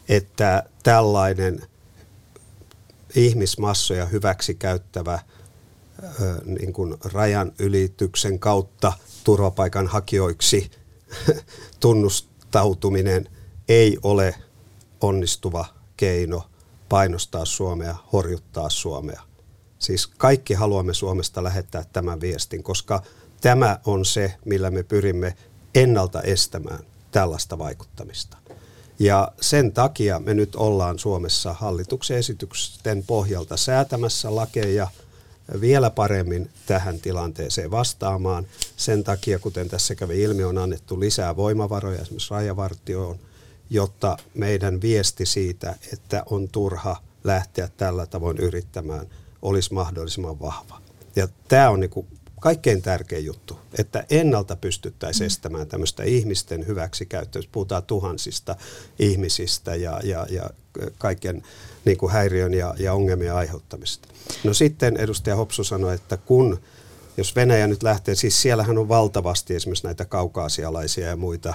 että 0.08 0.62
tällainen 0.82 1.62
ihmismassoja 3.14 4.06
hyväksi 4.06 4.54
käyttävä 4.54 5.18
niin 6.44 6.72
kuin 6.72 6.96
rajan 7.12 7.52
ylityksen 7.58 8.38
kautta 8.38 8.92
turvapaikanhakijoiksi 9.24 10.70
tunnustautuminen 11.80 13.28
ei 13.68 13.98
ole 14.02 14.34
onnistuva 15.00 15.64
keino 15.96 16.42
painostaa 16.88 17.44
Suomea, 17.44 17.96
horjuttaa 18.12 18.70
Suomea. 18.70 19.22
Siis 19.78 20.06
kaikki 20.06 20.54
haluamme 20.54 20.94
Suomesta 20.94 21.44
lähettää 21.44 21.84
tämän 21.92 22.20
viestin, 22.20 22.62
koska 22.62 23.02
tämä 23.40 23.80
on 23.84 24.04
se, 24.04 24.34
millä 24.44 24.70
me 24.70 24.82
pyrimme 24.82 25.36
ennalta 25.74 26.22
estämään 26.22 26.84
tällaista 27.10 27.58
vaikuttamista. 27.58 28.36
Ja 28.98 29.32
sen 29.40 29.72
takia 29.72 30.18
me 30.18 30.34
nyt 30.34 30.56
ollaan 30.56 30.98
Suomessa 30.98 31.52
hallituksen 31.52 32.16
esityksen 32.16 33.04
pohjalta 33.06 33.56
säätämässä 33.56 34.34
lakeja 34.34 34.88
vielä 35.60 35.90
paremmin 35.90 36.50
tähän 36.66 37.00
tilanteeseen 37.00 37.70
vastaamaan. 37.70 38.46
Sen 38.76 39.04
takia, 39.04 39.38
kuten 39.38 39.68
tässä 39.68 39.94
kävi 39.94 40.22
ilmi, 40.22 40.44
on 40.44 40.58
annettu 40.58 41.00
lisää 41.00 41.36
voimavaroja 41.36 42.00
esimerkiksi 42.00 42.30
rajavartioon, 42.30 43.18
jotta 43.70 44.16
meidän 44.34 44.80
viesti 44.80 45.26
siitä, 45.26 45.76
että 45.92 46.22
on 46.30 46.48
turha 46.48 46.96
lähteä 47.24 47.68
tällä 47.76 48.06
tavoin 48.06 48.38
yrittämään, 48.38 49.06
olisi 49.42 49.74
mahdollisimman 49.74 50.40
vahva. 50.40 50.80
Ja 51.16 51.28
tämä 51.48 51.70
on 51.70 51.80
niin 51.80 52.06
kaikkein 52.40 52.82
tärkein 52.82 53.24
juttu, 53.24 53.58
että 53.78 54.04
ennalta 54.10 54.56
pystyttäisiin 54.56 55.24
mm. 55.24 55.26
estämään 55.26 55.66
tämmöistä 55.66 56.02
ihmisten 56.02 56.66
hyväksikäyttöä. 56.66 57.42
Puhutaan 57.52 57.82
tuhansista 57.82 58.56
ihmisistä 58.98 59.74
ja, 59.74 60.00
ja, 60.04 60.26
ja 60.30 60.50
kaiken 60.98 61.42
niin 61.84 61.98
kuin 61.98 62.12
häiriön 62.12 62.54
ja, 62.54 62.74
ja 62.78 62.94
ongelmien 62.94 63.34
aiheuttamista. 63.34 64.08
No 64.44 64.54
sitten 64.54 64.96
edustaja 64.96 65.36
Hopsu 65.36 65.64
sanoi, 65.64 65.94
että 65.94 66.16
kun 66.16 66.60
jos 67.20 67.36
Venäjä 67.36 67.66
nyt 67.66 67.82
lähtee, 67.82 68.14
siis 68.14 68.42
siellähän 68.42 68.78
on 68.78 68.88
valtavasti 68.88 69.54
esimerkiksi 69.54 69.84
näitä 69.84 70.04
kaukaasialaisia 70.04 71.08
ja 71.08 71.16
muita 71.16 71.54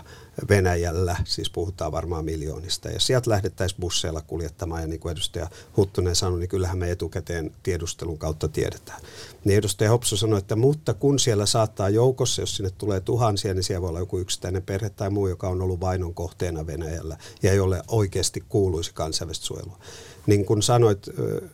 Venäjällä, 0.50 1.16
siis 1.24 1.50
puhutaan 1.50 1.92
varmaan 1.92 2.26
miljoonista, 2.26 2.90
ja 2.90 3.00
sieltä 3.00 3.30
lähdettäisiin 3.30 3.82
busseilla 3.82 4.22
kuljettamaan, 4.22 4.82
ja 4.82 4.88
niin 4.88 5.00
kuin 5.00 5.12
edustaja 5.12 5.48
Huttunen 5.78 6.16
sanoi, 6.16 6.40
niin 6.40 6.50
kyllähän 6.50 6.78
me 6.78 6.92
etukäteen 6.92 7.52
tiedustelun 7.64 8.18
kautta 8.18 8.48
tiedetään. 8.48 9.02
Niin 9.44 9.58
edustaja 9.58 9.90
Hopsu 9.90 10.18
sanoi, 10.18 10.40
että 10.40 10.56
mutta 10.56 10.94
kun 10.94 11.20
siellä 11.20 11.46
saattaa 11.46 11.90
joukossa, 11.90 12.42
jos 12.42 12.58
sinne 12.58 12.72
tulee 12.78 13.00
tuhansia, 13.00 13.54
niin 13.54 13.64
siellä 13.64 13.82
voi 13.82 13.90
olla 13.90 14.00
joku 14.00 14.18
yksittäinen 14.18 14.64
perhe 14.64 14.90
tai 14.90 15.10
muu, 15.10 15.28
joka 15.28 15.50
on 15.50 15.62
ollut 15.62 15.80
vainon 15.80 16.14
kohteena 16.14 16.68
Venäjällä 16.68 17.18
ja 17.44 17.52
ei 17.52 17.60
ole 17.60 17.82
oikeasti 17.88 18.44
kuuluisi 18.50 18.94
kansainvälistä 18.94 19.46
suojelua 19.46 19.78
niin 20.27 20.46
kuin 20.46 20.62
sanoit 20.62 21.10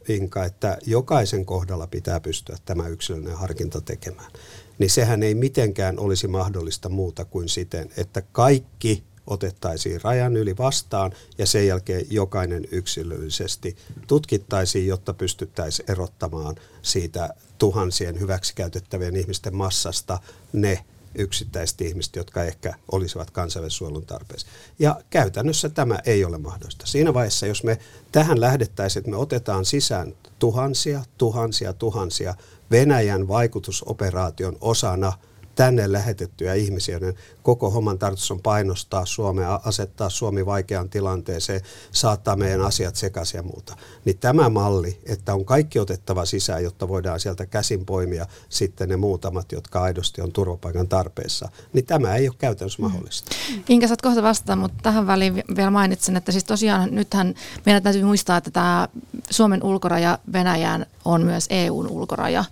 Inka, 0.07 0.45
että 0.45 0.77
jokaisen 0.85 1.45
kohdalla 1.45 1.87
pitää 1.87 2.19
pystyä 2.19 2.57
tämä 2.65 2.87
yksilöllinen 2.87 3.37
harkinta 3.37 3.81
tekemään, 3.81 4.31
niin 4.79 4.89
sehän 4.89 5.23
ei 5.23 5.35
mitenkään 5.35 5.99
olisi 5.99 6.27
mahdollista 6.27 6.89
muuta 6.89 7.25
kuin 7.25 7.49
siten, 7.49 7.89
että 7.97 8.21
kaikki 8.31 9.03
otettaisiin 9.27 10.01
rajan 10.01 10.37
yli 10.37 10.57
vastaan 10.57 11.11
ja 11.37 11.45
sen 11.45 11.67
jälkeen 11.67 12.05
jokainen 12.09 12.65
yksilöllisesti 12.71 13.75
tutkittaisiin, 14.07 14.87
jotta 14.87 15.13
pystyttäisiin 15.13 15.91
erottamaan 15.91 16.55
siitä 16.81 17.29
tuhansien 17.57 18.19
hyväksikäytettävien 18.19 19.15
ihmisten 19.15 19.55
massasta 19.55 20.19
ne 20.53 20.85
yksittäiset 21.15 21.81
ihmiset, 21.81 22.15
jotka 22.15 22.43
ehkä 22.43 22.73
olisivat 22.91 23.31
kansainvälisen 23.31 23.77
suojelun 23.77 24.05
tarpeessa. 24.05 24.47
Ja 24.79 25.01
käytännössä 25.09 25.69
tämä 25.69 25.99
ei 26.05 26.25
ole 26.25 26.37
mahdollista. 26.37 26.85
Siinä 26.85 27.13
vaiheessa, 27.13 27.47
jos 27.47 27.63
me 27.63 27.79
tähän 28.11 28.41
lähdettäisiin, 28.41 29.01
että 29.01 29.11
me 29.11 29.17
otetaan 29.17 29.65
sisään 29.65 30.13
tuhansia, 30.39 31.03
tuhansia, 31.17 31.73
tuhansia 31.73 32.35
Venäjän 32.71 33.27
vaikutusoperaation 33.27 34.57
osana– 34.61 35.13
tänne 35.55 35.91
lähetettyjä 35.91 36.53
ihmisiä, 36.53 36.95
joiden 36.95 37.13
koko 37.43 37.69
homman 37.69 37.99
tarkoitus 37.99 38.31
on 38.31 38.41
painostaa 38.41 39.05
Suomea, 39.05 39.59
asettaa 39.65 40.09
Suomi 40.09 40.45
vaikeaan 40.45 40.89
tilanteeseen, 40.89 41.61
saattaa 41.91 42.35
meidän 42.35 42.61
asiat 42.61 42.95
sekaisin 42.95 43.37
ja 43.37 43.43
muuta. 43.43 43.77
Niin 44.05 44.17
tämä 44.17 44.49
malli, 44.49 44.99
että 45.05 45.33
on 45.33 45.45
kaikki 45.45 45.79
otettava 45.79 46.25
sisään, 46.25 46.63
jotta 46.63 46.87
voidaan 46.87 47.19
sieltä 47.19 47.45
käsin 47.45 47.85
poimia 47.85 48.25
sitten 48.49 48.89
ne 48.89 48.97
muutamat, 48.97 49.51
jotka 49.51 49.81
aidosti 49.81 50.21
on 50.21 50.31
turvapaikan 50.31 50.87
tarpeessa, 50.87 51.49
niin 51.73 51.85
tämä 51.85 52.15
ei 52.15 52.27
ole 52.27 52.35
käytännössä 52.37 52.81
mm. 52.81 52.87
mahdollista. 52.87 53.35
Inka, 53.69 53.87
saat 53.87 54.01
kohta 54.01 54.23
vastata, 54.23 54.55
mutta 54.55 54.77
tähän 54.83 55.07
väliin 55.07 55.43
vielä 55.55 55.71
mainitsen, 55.71 56.17
että 56.17 56.31
siis 56.31 56.43
tosiaan 56.43 56.95
nythän 56.95 57.35
meidän 57.65 57.83
täytyy 57.83 58.03
muistaa, 58.03 58.37
että 58.37 58.51
tämä 58.51 58.87
Suomen 59.29 59.63
ulkoraja 59.63 60.19
Venäjään 60.33 60.85
on 61.05 61.23
myös 61.23 61.45
EUn 61.49 61.87
ulkoraja 61.87 62.45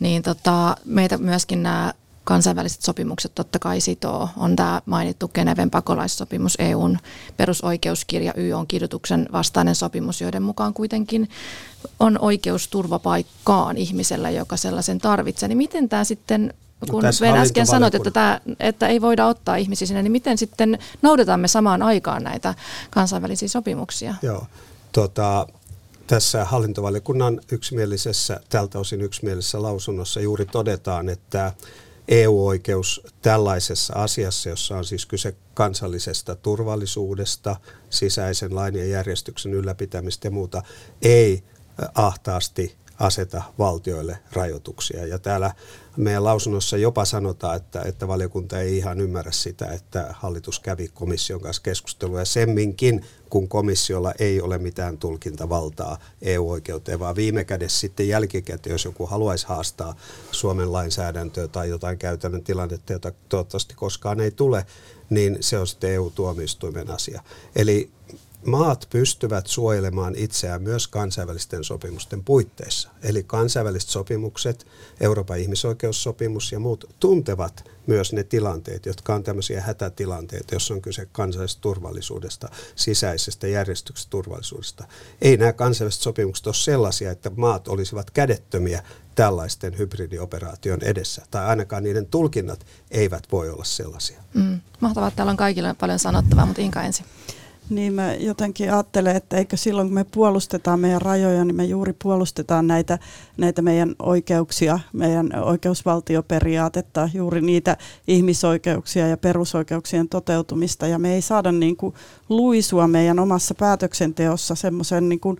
niin 0.00 0.22
tota, 0.22 0.76
meitä 0.84 1.18
myöskin 1.18 1.62
nämä 1.62 1.94
kansainväliset 2.24 2.82
sopimukset 2.82 3.34
totta 3.34 3.58
kai 3.58 3.80
sitoo. 3.80 4.28
On 4.36 4.56
tämä 4.56 4.82
mainittu 4.86 5.28
Geneven 5.28 5.70
pakolaissopimus, 5.70 6.56
EUn 6.58 6.98
perusoikeuskirja, 7.36 8.34
YOn 8.38 8.66
kidutuksen 8.66 9.28
vastainen 9.32 9.74
sopimus, 9.74 10.20
joiden 10.20 10.42
mukaan 10.42 10.74
kuitenkin 10.74 11.28
on 12.00 12.18
oikeus 12.18 12.68
turvapaikkaan 12.68 13.76
ihmisellä, 13.76 14.30
joka 14.30 14.56
sellaisen 14.56 14.98
tarvitsee. 14.98 15.48
Niin 15.48 15.58
miten 15.58 15.88
tämä 15.88 16.04
sitten 16.04 16.54
no 16.80 16.86
kun 16.90 17.02
no, 17.02 17.36
äsken 17.36 17.66
sanoit, 17.66 17.94
että, 17.94 18.10
tämä, 18.10 18.40
että 18.60 18.88
ei 18.88 19.00
voida 19.00 19.26
ottaa 19.26 19.56
ihmisiä 19.56 19.86
sinne, 19.86 20.02
niin 20.02 20.12
miten 20.12 20.38
sitten 20.38 20.78
noudatamme 21.02 21.48
samaan 21.48 21.82
aikaan 21.82 22.22
näitä 22.22 22.54
kansainvälisiä 22.90 23.48
sopimuksia? 23.48 24.14
Joo, 24.22 24.46
tota, 24.92 25.46
tässä 26.06 26.44
hallintovaliokunnan 26.44 27.40
yksimielisessä, 27.52 28.40
tältä 28.48 28.78
osin 28.78 29.00
yksimielisessä 29.00 29.62
lausunnossa 29.62 30.20
juuri 30.20 30.46
todetaan, 30.46 31.08
että 31.08 31.52
EU-oikeus 32.08 33.02
tällaisessa 33.22 33.94
asiassa, 33.94 34.48
jossa 34.48 34.76
on 34.76 34.84
siis 34.84 35.06
kyse 35.06 35.34
kansallisesta 35.54 36.34
turvallisuudesta, 36.34 37.56
sisäisen 37.90 38.54
lain 38.54 38.76
ja 38.76 38.86
järjestyksen 38.86 39.54
ylläpitämistä 39.54 40.26
ja 40.26 40.30
muuta, 40.30 40.62
ei 41.02 41.44
ahtaasti 41.94 42.76
aseta 42.98 43.42
valtioille 43.58 44.18
rajoituksia. 44.32 45.06
Ja 45.06 45.18
täällä 45.18 45.52
meidän 45.96 46.24
lausunnossa 46.24 46.76
jopa 46.76 47.04
sanotaan, 47.04 47.56
että, 47.56 47.82
että 47.82 48.08
valiokunta 48.08 48.60
ei 48.60 48.76
ihan 48.76 49.00
ymmärrä 49.00 49.32
sitä, 49.32 49.66
että 49.66 50.08
hallitus 50.10 50.60
kävi 50.60 50.88
komission 50.88 51.40
kanssa 51.40 51.62
keskustelua. 51.62 52.18
Ja 52.18 52.24
semminkin, 52.24 53.04
kun 53.30 53.48
komissiolla 53.48 54.12
ei 54.18 54.40
ole 54.40 54.58
mitään 54.58 54.98
tulkintavaltaa 54.98 55.98
EU-oikeuteen, 56.22 57.00
vaan 57.00 57.16
viime 57.16 57.44
kädessä 57.44 57.80
sitten 57.80 58.08
jälkikäteen, 58.08 58.74
jos 58.74 58.84
joku 58.84 59.06
haluaisi 59.06 59.46
haastaa 59.46 59.96
Suomen 60.30 60.72
lainsäädäntöä 60.72 61.48
tai 61.48 61.68
jotain 61.68 61.98
käytännön 61.98 62.44
tilannetta, 62.44 62.92
jota 62.92 63.12
toivottavasti 63.28 63.74
koskaan 63.74 64.20
ei 64.20 64.30
tule, 64.30 64.66
niin 65.10 65.36
se 65.40 65.58
on 65.58 65.66
sitten 65.66 65.90
EU-tuomioistuimen 65.90 66.90
asia. 66.90 67.22
Eli 67.56 67.90
maat 68.46 68.86
pystyvät 68.90 69.46
suojelemaan 69.46 70.14
itseään 70.16 70.62
myös 70.62 70.88
kansainvälisten 70.88 71.64
sopimusten 71.64 72.24
puitteissa. 72.24 72.88
Eli 73.02 73.22
kansainväliset 73.22 73.90
sopimukset, 73.90 74.66
Euroopan 75.00 75.38
ihmisoikeussopimus 75.38 76.52
ja 76.52 76.58
muut 76.58 76.84
tuntevat 77.00 77.70
myös 77.86 78.12
ne 78.12 78.24
tilanteet, 78.24 78.86
jotka 78.86 79.14
on 79.14 79.22
tämmöisiä 79.22 79.60
hätätilanteita, 79.60 80.54
jos 80.54 80.70
on 80.70 80.82
kyse 80.82 81.06
kansallisesta 81.12 81.60
turvallisuudesta, 81.60 82.48
sisäisestä 82.76 83.46
järjestyksestä 83.46 84.10
turvallisuudesta. 84.10 84.84
Ei 85.22 85.36
nämä 85.36 85.52
kansainväliset 85.52 86.02
sopimukset 86.02 86.46
ole 86.46 86.54
sellaisia, 86.54 87.10
että 87.10 87.30
maat 87.36 87.68
olisivat 87.68 88.10
kädettömiä 88.10 88.82
tällaisten 89.14 89.78
hybridioperaation 89.78 90.82
edessä, 90.82 91.22
tai 91.30 91.46
ainakaan 91.46 91.82
niiden 91.82 92.06
tulkinnat 92.06 92.66
eivät 92.90 93.26
voi 93.32 93.50
olla 93.50 93.64
sellaisia. 93.64 94.22
Mm. 94.34 94.60
Mahtavaa, 94.80 95.08
että 95.08 95.16
täällä 95.16 95.30
on 95.30 95.36
kaikille 95.36 95.74
paljon 95.80 95.98
sanottavaa, 95.98 96.46
mutta 96.46 96.62
Inka 96.62 96.82
ensin. 96.82 97.06
Niin 97.70 97.92
mä 97.92 98.14
jotenkin 98.14 98.72
ajattelen, 98.72 99.16
että 99.16 99.36
eikö 99.36 99.56
silloin 99.56 99.88
kun 99.88 99.94
me 99.94 100.04
puolustetaan 100.04 100.80
meidän 100.80 101.02
rajoja, 101.02 101.44
niin 101.44 101.56
me 101.56 101.64
juuri 101.64 101.92
puolustetaan 102.02 102.66
näitä, 102.66 102.98
näitä 103.36 103.62
meidän 103.62 103.94
oikeuksia, 103.98 104.78
meidän 104.92 105.30
oikeusvaltioperiaatetta, 105.42 107.08
juuri 107.14 107.40
niitä 107.40 107.76
ihmisoikeuksia 108.08 109.08
ja 109.08 109.16
perusoikeuksien 109.16 110.08
toteutumista. 110.08 110.86
Ja 110.86 110.98
me 110.98 111.14
ei 111.14 111.22
saada 111.22 111.52
niin 111.52 111.76
kuin 111.76 111.94
luisua 112.28 112.88
meidän 112.88 113.18
omassa 113.18 113.54
päätöksenteossa 113.54 114.54
semmoisen 114.54 115.08
niin 115.08 115.20
kuin, 115.20 115.38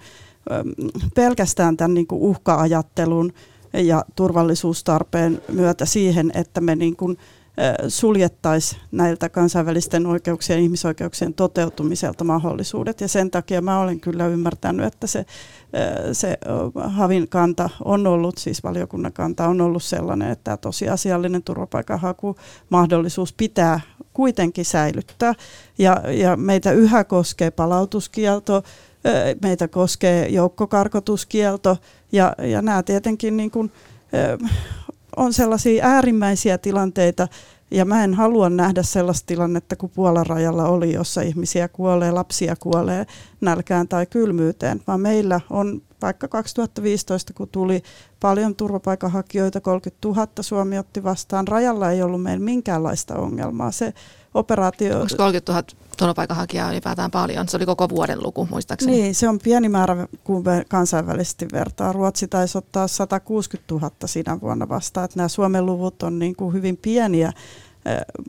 pelkästään 1.15 1.77
tämän 1.77 1.95
niin 1.95 2.07
kuin 2.07 2.23
uhka-ajattelun 2.23 3.33
ja 3.73 4.05
turvallisuustarpeen 4.17 5.43
myötä 5.53 5.87
siihen, 5.87 6.33
että 6.35 6.61
me 6.61 6.77
niin 6.77 6.97
kuin 6.97 7.19
suljettaisiin 7.89 8.81
näiltä 8.93 9.29
kansainvälisten 9.29 10.07
oikeuksien 10.07 10.59
ja 10.59 10.63
ihmisoikeuksien 10.63 11.35
toteutumiselta 11.35 12.25
mahdollisuudet. 12.25 13.01
Ja 13.01 13.09
sen 13.09 13.31
takia 13.31 13.63
mä 13.63 13.81
olen 13.81 14.01
kyllä 14.01 14.27
ymmärtänyt, 14.27 14.87
että 14.87 15.07
se, 15.07 15.27
se 16.13 16.39
Havin 16.85 17.29
kanta 17.29 17.71
on 17.85 18.07
ollut, 18.07 18.39
siis 18.39 18.63
valiokunnan 18.63 19.13
kanta 19.13 19.49
on 19.49 19.61
ollut 19.61 19.83
sellainen, 19.83 20.31
että 20.31 20.57
tosiasiallinen 20.57 21.43
turvapaikanhaku 21.43 22.37
mahdollisuus 22.71 23.33
pitää 23.33 23.81
kuitenkin 24.13 24.65
säilyttää. 24.65 25.35
Ja, 25.79 26.03
ja 26.13 26.37
meitä 26.37 26.73
yhä 26.73 27.05
koskee 27.05 27.51
palautuskielto, 27.51 28.63
meitä 29.43 29.69
koskee 29.69 30.29
joukkokarkotuskielto 30.29 31.77
ja, 32.13 32.35
ja 32.39 32.63
nämä 32.63 32.83
tietenkin 32.83 33.37
niin 33.37 33.51
kuin, 33.51 33.73
on 35.17 35.33
sellaisia 35.33 35.87
äärimmäisiä 35.87 36.59
tilanteita, 36.59 37.29
ja 37.71 37.85
mä 37.85 38.05
en 38.05 38.15
halua 38.15 38.51
nähdä 38.51 38.83
sellaista 38.83 39.27
tilannetta 39.27 39.77
kuin 39.77 39.93
Puolan 39.95 40.27
rajalla 40.27 40.69
oli, 40.69 40.93
jossa 40.93 41.21
ihmisiä 41.21 41.69
kuolee, 41.69 42.11
lapsia 42.11 42.57
kuolee 42.57 43.07
nälkään 43.41 43.89
tai 43.89 44.07
kylmyyteen, 44.07 44.83
vaan 44.87 45.01
meillä 45.01 45.41
on 45.51 45.83
vaikka 46.03 46.29
2015, 46.29 47.33
kun 47.33 47.49
tuli 47.49 47.83
paljon 48.21 48.55
turvapaikanhakijoita, 48.55 49.61
30 49.61 50.09
000 50.09 50.29
Suomi 50.41 50.79
otti 50.79 51.05
vastaan, 51.05 51.49
rajalla 51.49 51.91
ei 51.91 52.03
ollut 52.03 52.23
meillä 52.23 52.45
minkäänlaista 52.45 53.17
ongelmaa. 53.17 53.71
Se 53.71 53.95
operaatio... 54.35 55.01
Onko 55.01 55.15
30 55.17 55.53
000 55.53 55.65
turvapaikanhakijaa 55.99 56.71
ylipäätään 56.71 57.11
paljon? 57.11 57.49
Se 57.49 57.57
oli 57.57 57.67
koko 57.67 57.89
vuoden 57.89 58.23
luku, 58.23 58.49
muistaakseni. 58.51 58.93
Niin, 58.93 59.15
se 59.15 59.29
on 59.29 59.39
pieni 59.39 59.69
määrä, 59.69 60.09
kun 60.25 60.45
kansainvälisesti 60.69 61.47
vertaa. 61.53 61.93
Ruotsi 61.93 62.29
taisi 62.29 62.59
ottaa 62.59 62.89
160 62.89 63.75
000 63.75 63.91
siinä 64.05 64.41
vuonna 64.41 64.69
vastaan. 64.69 65.05
Että 65.05 65.17
nämä 65.17 65.29
Suomen 65.29 65.67
luvut 65.67 66.03
on 66.03 66.19
niin 66.19 66.37
kuin 66.37 66.55
hyvin 66.55 66.77
pieniä 66.77 67.33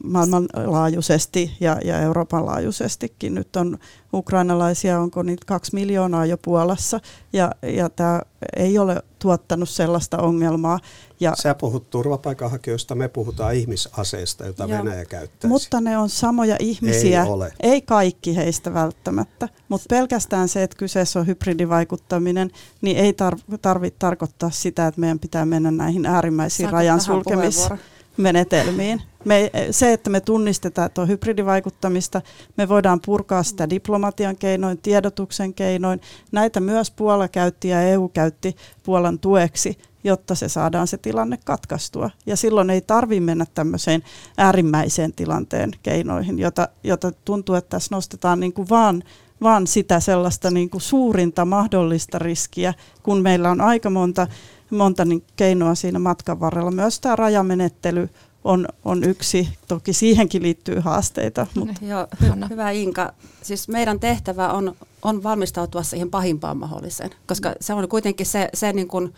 maailmanlaajuisesti 0.03 1.57
ja, 1.59 1.77
ja 1.85 1.99
Euroopan 1.99 2.45
laajuisestikin. 2.45 3.35
Nyt 3.35 3.55
on 3.55 3.77
ukrainalaisia, 4.13 4.99
onko 4.99 5.23
niitä 5.23 5.43
kaksi 5.45 5.73
miljoonaa 5.73 6.25
jo 6.25 6.37
Puolassa, 6.37 6.99
ja, 7.33 7.51
ja 7.61 7.89
tämä 7.89 8.21
ei 8.55 8.77
ole 8.77 9.03
tuottanut 9.19 9.69
sellaista 9.69 10.17
ongelmaa. 10.17 10.79
Ja 11.19 11.33
Sä 11.35 11.55
puhut 11.55 11.89
turvapaikanhakijoista, 11.89 12.95
me 12.95 13.07
puhutaan 13.07 13.55
ihmisaseista, 13.55 14.45
joita 14.45 14.65
ja, 14.65 14.77
Venäjä 14.77 15.05
käyttää. 15.05 15.47
Mutta 15.47 15.81
ne 15.81 15.97
on 15.97 16.09
samoja 16.09 16.55
ihmisiä. 16.59 17.23
Ei, 17.23 17.29
ole. 17.29 17.53
ei 17.59 17.81
kaikki 17.81 18.35
heistä 18.35 18.73
välttämättä, 18.73 19.49
mutta 19.69 19.85
pelkästään 19.89 20.49
se, 20.49 20.63
että 20.63 20.77
kyseessä 20.77 21.19
on 21.19 21.27
hybridivaikuttaminen, 21.27 22.51
niin 22.81 22.97
ei 22.97 23.13
tarvitse 23.61 23.99
tarkoittaa 23.99 24.49
sitä, 24.49 24.87
että 24.87 25.01
meidän 25.01 25.19
pitää 25.19 25.45
mennä 25.45 25.71
näihin 25.71 26.05
äärimmäisiin 26.05 26.69
rajan 26.69 27.01
sulkemis 27.01 27.69
menetelmiin. 28.17 29.01
Me, 29.25 29.51
se, 29.71 29.93
että 29.93 30.09
me 30.09 30.21
tunnistetaan, 30.21 30.85
että 30.85 31.01
on 31.01 31.07
hybridivaikuttamista, 31.07 32.21
me 32.57 32.69
voidaan 32.69 32.99
purkaa 33.05 33.43
sitä 33.43 33.69
diplomatian 33.69 34.35
keinoin, 34.35 34.77
tiedotuksen 34.77 35.53
keinoin. 35.53 36.01
Näitä 36.31 36.59
myös 36.59 36.91
Puola 36.91 37.27
käytti 37.27 37.67
ja 37.67 37.81
EU 37.81 38.09
käytti 38.09 38.55
Puolan 38.83 39.19
tueksi, 39.19 39.77
jotta 40.03 40.35
se 40.35 40.49
saadaan 40.49 40.87
se 40.87 40.97
tilanne 40.97 41.37
katkaistua. 41.45 42.09
Ja 42.25 42.37
silloin 42.37 42.69
ei 42.69 42.81
tarvitse 42.81 43.21
mennä 43.21 43.45
tämmöiseen 43.53 44.03
äärimmäiseen 44.37 45.13
tilanteen 45.13 45.71
keinoihin, 45.83 46.39
jota, 46.39 46.67
jota 46.83 47.11
tuntuu, 47.11 47.55
että 47.55 47.69
tässä 47.69 47.95
nostetaan 47.95 48.39
niin 48.39 48.53
kuin 48.53 48.69
vaan 48.69 49.03
vaan 49.41 49.67
sitä 49.67 49.99
sellaista 49.99 50.51
niin 50.51 50.69
kuin 50.69 50.81
suurinta 50.81 51.45
mahdollista 51.45 52.19
riskiä, 52.19 52.73
kun 53.03 53.21
meillä 53.21 53.49
on 53.49 53.61
aika 53.61 53.89
monta 53.89 54.27
monta 54.69 55.05
niin 55.05 55.23
keinoa 55.35 55.75
siinä 55.75 55.99
matkan 55.99 56.39
varrella. 56.39 56.71
Myös 56.71 56.99
tämä 56.99 57.15
rajamenettely 57.15 58.09
on, 58.45 58.67
on 58.85 59.03
yksi. 59.03 59.49
Toki 59.67 59.93
siihenkin 59.93 60.43
liittyy 60.43 60.79
haasteita. 60.79 61.47
Mutta. 61.55 61.85
Joo, 61.91 62.07
hy- 62.23 62.49
hyvä 62.49 62.71
Inka. 62.71 63.13
Siis 63.41 63.67
meidän 63.67 63.99
tehtävä 63.99 64.49
on, 64.49 64.75
on 65.01 65.23
valmistautua 65.23 65.83
siihen 65.83 66.09
pahimpaan 66.09 66.57
mahdolliseen, 66.57 67.09
koska 67.27 67.53
se 67.61 67.73
on 67.73 67.89
kuitenkin 67.89 68.25
se, 68.25 68.49
se 68.53 68.73
niin 68.73 68.87
kuin 68.87 69.13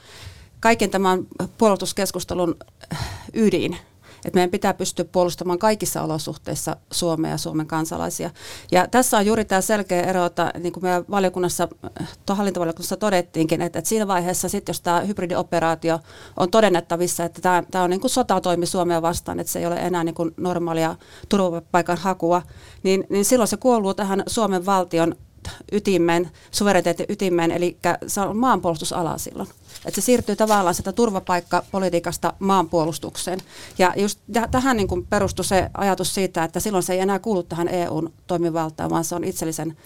kaiken 0.59 0.89
tämän 0.89 1.27
puolustuskeskustelun 1.57 2.55
ydin 3.33 3.77
että 4.25 4.37
meidän 4.37 4.49
pitää 4.49 4.73
pystyä 4.73 5.05
puolustamaan 5.05 5.59
kaikissa 5.59 6.01
olosuhteissa 6.01 6.77
Suomea 6.91 7.31
ja 7.31 7.37
Suomen 7.37 7.67
kansalaisia. 7.67 8.29
Ja 8.71 8.87
tässä 8.87 9.17
on 9.17 9.25
juuri 9.25 9.45
tämä 9.45 9.61
selkeä 9.61 10.01
ero, 10.01 10.25
että 10.25 10.53
niin 10.59 10.73
kuin 10.73 10.83
meidän 10.83 11.05
valiokunnassa, 11.11 11.67
hallintovaliokunnassa 12.29 12.97
todettiinkin, 12.97 13.61
että, 13.61 13.79
että 13.79 13.89
siinä 13.89 14.07
vaiheessa 14.07 14.49
sitten, 14.49 14.73
jos 14.73 14.81
tämä 14.81 15.01
hybridioperaatio 15.01 15.99
on 16.37 16.51
todennettavissa, 16.51 17.23
että 17.23 17.41
tämä, 17.41 17.63
tämä 17.71 17.83
on 17.83 17.89
niin 17.89 18.01
kuin 18.01 18.11
sotatoimi 18.11 18.65
Suomea 18.65 19.01
vastaan, 19.01 19.39
että 19.39 19.51
se 19.51 19.59
ei 19.59 19.65
ole 19.65 19.75
enää 19.75 20.03
niin 20.03 20.15
kuin 20.15 20.33
normaalia 20.37 20.95
turvapaikan 21.29 21.97
hakua, 21.97 22.41
niin, 22.83 23.03
niin 23.09 23.25
silloin 23.25 23.47
se 23.47 23.57
kuuluu 23.57 23.93
tähän 23.93 24.23
Suomen 24.27 24.65
valtion 24.65 25.15
ytimen, 25.71 26.31
suvereniteetin 26.51 27.05
ytimen, 27.09 27.51
eli 27.51 27.77
se 28.07 28.21
on 28.21 28.37
maanpuolustusala 28.37 29.17
silloin. 29.17 29.49
Että 29.85 30.01
se 30.01 30.05
siirtyy 30.05 30.35
tavallaan 30.35 30.75
sitä 30.75 30.91
turvapaikkapolitiikasta 30.91 32.33
maanpuolustukseen. 32.39 33.39
Ja 33.77 33.93
just 33.95 34.19
tähän 34.51 34.77
niin 34.77 35.07
perustui 35.09 35.45
se 35.45 35.69
ajatus 35.73 36.13
siitä, 36.13 36.43
että 36.43 36.59
silloin 36.59 36.83
se 36.83 36.93
ei 36.93 36.99
enää 36.99 37.19
kuulu 37.19 37.43
tähän 37.43 37.67
EUn 37.67 38.13
toimivaltaan, 38.27 38.89
vaan 38.89 39.03
se 39.03 39.15
on 39.15 39.23
itsellisen 39.23 39.77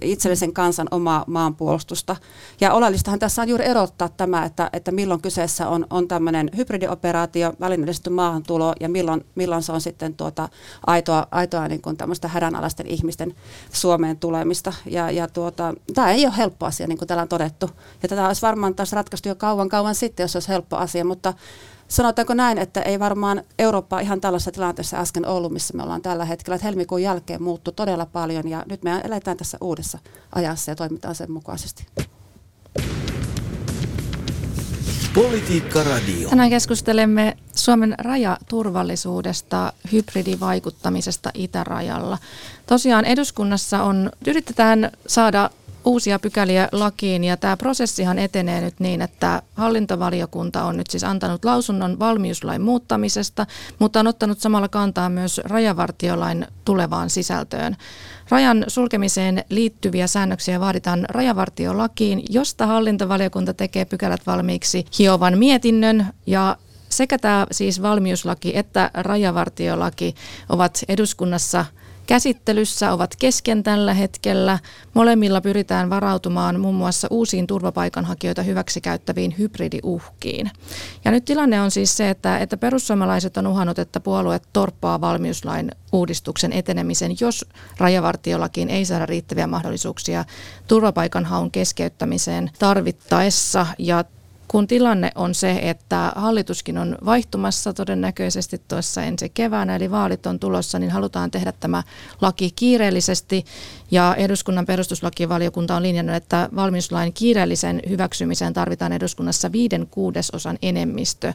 itsellisen 0.00 0.52
kansan 0.52 0.88
omaa 0.90 1.24
maanpuolustusta. 1.26 2.16
Ja 2.60 2.72
oleellistahan 2.72 3.18
tässä 3.18 3.42
on 3.42 3.48
juuri 3.48 3.64
erottaa 3.64 4.08
tämä, 4.08 4.44
että, 4.44 4.70
että 4.72 4.92
milloin 4.92 5.22
kyseessä 5.22 5.68
on, 5.68 5.86
on 5.90 6.08
tämmöinen 6.08 6.50
hybridioperaatio, 6.56 7.52
välineellistetty 7.60 8.10
maahantulo 8.10 8.74
ja 8.80 8.88
milloin, 8.88 9.26
milloin 9.34 9.62
se 9.62 9.72
on 9.72 9.80
sitten 9.80 10.14
tuota 10.14 10.48
aitoa, 10.86 11.26
aitoa 11.30 11.68
niin 11.68 11.82
kuin 11.82 11.96
tämmöistä 11.96 12.28
hädänalaisten 12.28 12.86
ihmisten 12.86 13.34
Suomeen 13.72 14.16
tulemista. 14.16 14.72
Ja, 14.86 15.10
ja 15.10 15.28
tuota, 15.28 15.74
tämä 15.94 16.12
ei 16.12 16.26
ole 16.26 16.36
helppo 16.36 16.66
asia, 16.66 16.86
niin 16.86 16.98
kuin 16.98 17.08
täällä 17.08 17.22
on 17.22 17.28
todettu. 17.28 17.70
Ja 18.02 18.08
tätä 18.08 18.26
olisi 18.26 18.42
varmaan 18.42 18.74
taas 18.74 18.92
ratkaistu 18.92 19.28
jo 19.28 19.34
kauan 19.34 19.68
kauan 19.68 19.94
sitten, 19.94 20.24
jos 20.24 20.32
se 20.32 20.38
olisi 20.38 20.48
helppo 20.48 20.76
asia, 20.76 21.04
mutta 21.04 21.34
sanotaanko 21.88 22.34
näin, 22.34 22.58
että 22.58 22.82
ei 22.82 22.98
varmaan 22.98 23.42
Eurooppa 23.58 24.00
ihan 24.00 24.20
tällaisessa 24.20 24.52
tilanteessa 24.52 24.96
äsken 24.96 25.26
ollut, 25.26 25.52
missä 25.52 25.76
me 25.76 25.82
ollaan 25.82 26.02
tällä 26.02 26.24
hetkellä. 26.24 26.54
Että 26.54 26.66
helmikuun 26.66 27.02
jälkeen 27.02 27.42
muuttui 27.42 27.74
todella 27.74 28.06
paljon 28.06 28.48
ja 28.48 28.64
nyt 28.68 28.82
me 28.82 29.00
eletään 29.04 29.36
tässä 29.36 29.58
uudessa 29.60 29.98
ajassa 30.34 30.70
ja 30.70 30.76
toimitaan 30.76 31.14
sen 31.14 31.32
mukaisesti. 31.32 31.86
Politiikka 35.14 35.82
Radio. 35.82 36.28
Tänään 36.28 36.50
keskustelemme 36.50 37.36
Suomen 37.54 37.94
rajaturvallisuudesta, 37.98 39.72
hybridivaikuttamisesta 39.92 41.30
itärajalla. 41.34 42.18
Tosiaan 42.66 43.04
eduskunnassa 43.04 43.82
on, 43.82 44.10
yritetään 44.26 44.90
saada 45.06 45.50
uusia 45.84 46.18
pykäliä 46.18 46.68
lakiin 46.72 47.24
ja 47.24 47.36
tämä 47.36 47.56
prosessihan 47.56 48.18
etenee 48.18 48.60
nyt 48.60 48.80
niin, 48.80 49.02
että 49.02 49.42
hallintovaliokunta 49.54 50.64
on 50.64 50.76
nyt 50.76 50.90
siis 50.90 51.04
antanut 51.04 51.44
lausunnon 51.44 51.98
valmiuslain 51.98 52.62
muuttamisesta, 52.62 53.46
mutta 53.78 54.00
on 54.00 54.06
ottanut 54.06 54.38
samalla 54.38 54.68
kantaa 54.68 55.08
myös 55.08 55.40
rajavartiolain 55.44 56.46
tulevaan 56.64 57.10
sisältöön. 57.10 57.76
Rajan 58.28 58.64
sulkemiseen 58.68 59.44
liittyviä 59.48 60.06
säännöksiä 60.06 60.60
vaaditaan 60.60 61.06
rajavartiolakiin, 61.08 62.22
josta 62.30 62.66
hallintovaliokunta 62.66 63.54
tekee 63.54 63.84
pykälät 63.84 64.26
valmiiksi 64.26 64.84
hiovan 64.98 65.38
mietinnön 65.38 66.06
ja 66.26 66.56
sekä 66.88 67.18
tämä 67.18 67.46
siis 67.52 67.82
valmiuslaki 67.82 68.56
että 68.56 68.90
rajavartiolaki 68.94 70.14
ovat 70.48 70.84
eduskunnassa– 70.88 71.64
käsittelyssä 72.06 72.92
ovat 72.92 73.16
kesken 73.16 73.62
tällä 73.62 73.94
hetkellä. 73.94 74.58
Molemmilla 74.94 75.40
pyritään 75.40 75.90
varautumaan 75.90 76.60
muun 76.60 76.74
muassa 76.74 77.08
uusiin 77.10 77.46
turvapaikanhakijoita 77.46 78.42
hyväksikäyttäviin 78.42 79.34
hybridiuhkiin. 79.38 80.50
Ja 81.04 81.10
nyt 81.10 81.24
tilanne 81.24 81.60
on 81.60 81.70
siis 81.70 81.96
se, 81.96 82.10
että, 82.10 82.38
että 82.38 82.56
perussuomalaiset 82.56 83.36
on 83.36 83.46
uhannut, 83.46 83.78
että 83.78 84.00
puolue 84.00 84.40
torppaa 84.52 85.00
valmiuslain 85.00 85.70
uudistuksen 85.92 86.52
etenemisen, 86.52 87.16
jos 87.20 87.46
rajavartiolakiin 87.78 88.70
ei 88.70 88.84
saada 88.84 89.06
riittäviä 89.06 89.46
mahdollisuuksia 89.46 90.24
turvapaikanhaun 90.68 91.50
keskeyttämiseen 91.50 92.50
tarvittaessa. 92.58 93.66
Ja 93.78 94.04
kun 94.48 94.66
tilanne 94.66 95.12
on 95.14 95.34
se, 95.34 95.58
että 95.62 96.12
hallituskin 96.16 96.78
on 96.78 96.98
vaihtumassa 97.04 97.72
todennäköisesti 97.72 98.62
tuossa 98.68 99.02
ensi 99.02 99.28
keväänä, 99.28 99.76
eli 99.76 99.90
vaalit 99.90 100.26
on 100.26 100.38
tulossa, 100.38 100.78
niin 100.78 100.90
halutaan 100.90 101.30
tehdä 101.30 101.52
tämä 101.52 101.82
laki 102.20 102.50
kiireellisesti. 102.56 103.44
Ja 103.90 104.14
eduskunnan 104.18 104.66
perustuslakivaliokunta 104.66 105.76
on 105.76 105.82
linjannut, 105.82 106.16
että 106.16 106.48
valmiuslain 106.56 107.12
kiireellisen 107.12 107.82
hyväksymiseen 107.88 108.52
tarvitaan 108.52 108.92
eduskunnassa 108.92 109.52
viiden 109.52 109.86
kuudesosan 109.90 110.58
enemmistö, 110.62 111.32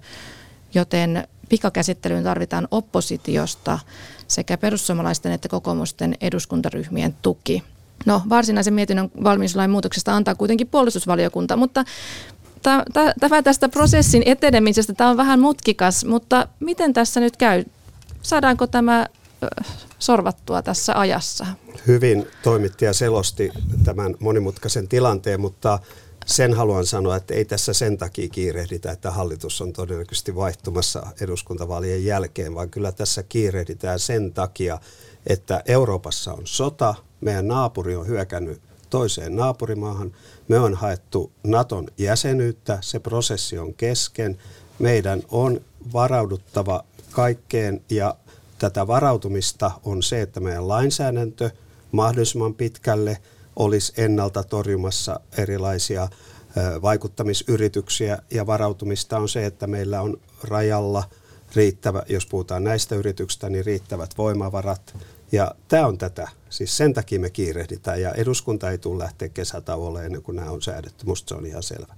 joten 0.74 1.28
pikakäsittelyyn 1.50 2.24
tarvitaan 2.24 2.68
oppositiosta 2.72 3.80
sekä 4.28 4.58
perussuomalaisten 4.58 5.32
että 5.32 5.50
kokoomusten 5.50 6.16
eduskuntaryhmien 6.22 7.16
tuki. 7.22 7.64
No, 8.06 8.22
varsinaisen 8.30 8.74
mietinnön 8.74 9.12
valmiuslain 9.24 9.72
muutoksesta 9.72 10.16
antaa 10.16 10.36
kuitenkin 10.36 10.68
puolustusvaliokunta, 10.68 11.58
mutta 11.58 11.84
tämä 13.20 13.42
tästä 13.44 13.70
prosessin 13.70 14.24
etenemisestä, 14.26 14.94
tämä 14.94 15.10
on 15.10 15.18
vähän 15.18 15.40
mutkikas, 15.40 16.06
mutta 16.06 16.48
miten 16.60 16.94
tässä 16.94 17.20
nyt 17.20 17.38
käy? 17.38 17.64
Saadaanko 18.22 18.68
tämä 18.68 19.06
sorvattua 20.00 20.62
tässä 20.62 21.00
ajassa? 21.00 21.46
Hyvin 21.88 22.28
toimitti 22.44 22.86
ja 22.86 22.94
selosti 22.94 23.50
tämän 23.84 24.16
monimutkaisen 24.20 24.88
tilanteen, 24.88 25.42
mutta 25.42 25.80
sen 26.26 26.54
haluan 26.54 26.86
sanoa, 26.86 27.16
että 27.16 27.34
ei 27.34 27.46
tässä 27.46 27.74
sen 27.74 27.98
takia 27.98 28.30
kiirehditä, 28.30 28.92
että 28.92 29.12
hallitus 29.12 29.62
on 29.62 29.74
todennäköisesti 29.74 30.36
vaihtumassa 30.36 31.08
eduskuntavaalien 31.22 32.06
jälkeen, 32.06 32.56
vaan 32.56 32.70
kyllä 32.70 32.92
tässä 32.92 33.24
kiirehditään 33.24 34.00
sen 34.00 34.34
takia, 34.34 34.80
että 35.28 35.64
Euroopassa 35.66 36.34
on 36.34 36.42
sota, 36.44 36.96
meidän 37.22 37.48
naapuri 37.48 37.96
on 37.96 38.08
hyökännyt 38.08 38.62
toiseen 38.90 39.36
naapurimaahan. 39.36 40.12
Me 40.48 40.60
on 40.60 40.74
haettu 40.74 41.32
Naton 41.44 41.88
jäsenyyttä, 41.98 42.78
se 42.82 43.00
prosessi 43.00 43.58
on 43.58 43.74
kesken. 43.74 44.38
Meidän 44.80 45.24
on 45.32 45.62
varauduttava 45.94 46.84
kaikkeen 47.12 47.82
ja 47.90 48.16
tätä 48.60 48.88
varautumista 48.88 49.72
on 49.84 50.04
se, 50.04 50.22
että 50.22 50.40
meidän 50.40 50.68
lainsäädäntö 50.68 51.50
mahdollisimman 51.92 52.54
pitkälle 52.54 53.18
olisi 53.56 53.94
ennalta 53.98 54.44
torjumassa 54.44 55.20
erilaisia 55.38 56.08
vaikuttamisyrityksiä 56.82 58.18
ja 58.32 58.48
varautumista 58.48 59.18
on 59.18 59.30
se, 59.30 59.46
että 59.46 59.68
meillä 59.68 60.02
on 60.02 60.20
rajalla 60.44 61.04
riittävä, 61.56 62.04
jos 62.10 62.26
puhutaan 62.26 62.64
näistä 62.64 62.96
yrityksistä, 62.96 63.50
niin 63.50 63.66
riittävät 63.66 64.18
voimavarat 64.18 64.96
ja 65.32 65.56
tämä 65.68 65.88
on 65.88 65.98
tätä. 65.98 66.28
Siis 66.50 66.78
sen 66.78 66.94
takia 66.94 67.20
me 67.20 67.30
kiirehditään 67.30 68.02
ja 68.02 68.12
eduskunta 68.12 68.72
ei 68.72 68.78
tule 68.78 69.04
lähteä 69.04 69.30
kesätauolle 69.30 70.06
ennen 70.06 70.22
kuin 70.22 70.36
nämä 70.36 70.52
on 70.52 70.62
säädetty. 70.62 71.06
Musta 71.06 71.30
se 71.30 71.36
on 71.36 71.46
ihan 71.46 71.64
selvä. 71.64 71.96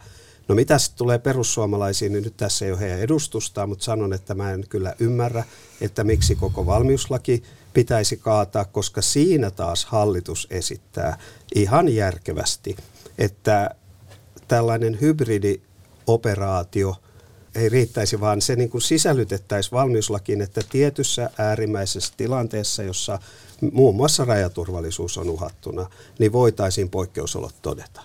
No 0.47 0.55
mitä 0.55 0.77
sitten 0.77 0.97
tulee 0.97 1.19
perussuomalaisiin, 1.19 2.13
niin 2.13 2.23
nyt 2.23 2.37
tässä 2.37 2.65
ei 2.65 2.71
ole 2.71 2.79
heidän 2.79 2.99
edustustaan, 2.99 3.69
mutta 3.69 3.85
sanon, 3.85 4.13
että 4.13 4.35
mä 4.35 4.51
en 4.51 4.63
kyllä 4.69 4.95
ymmärrä, 4.99 5.43
että 5.81 6.03
miksi 6.03 6.35
koko 6.35 6.65
valmiuslaki 6.65 7.43
pitäisi 7.73 8.17
kaataa, 8.17 8.65
koska 8.65 9.01
siinä 9.01 9.51
taas 9.51 9.85
hallitus 9.85 10.47
esittää 10.49 11.17
ihan 11.55 11.89
järkevästi, 11.89 12.75
että 13.17 13.75
tällainen 14.47 15.01
hybridioperaatio– 15.01 16.95
ei 17.55 17.69
riittäisi, 17.69 18.19
vaan 18.19 18.41
se 18.41 18.55
niin 18.55 18.69
kuin 18.69 18.81
sisällytettäisiin 18.81 19.71
valmiuslakiin, 19.71 20.41
että 20.41 20.61
tietyssä 20.69 21.29
äärimmäisessä 21.37 22.13
tilanteessa, 22.17 22.83
jossa 22.83 23.19
muun 23.71 23.95
muassa 23.95 24.25
rajaturvallisuus 24.25 25.17
on 25.17 25.29
uhattuna, 25.29 25.89
niin 26.19 26.31
voitaisiin 26.31 26.89
poikkeusolot 26.89 27.55
todeta. 27.61 28.01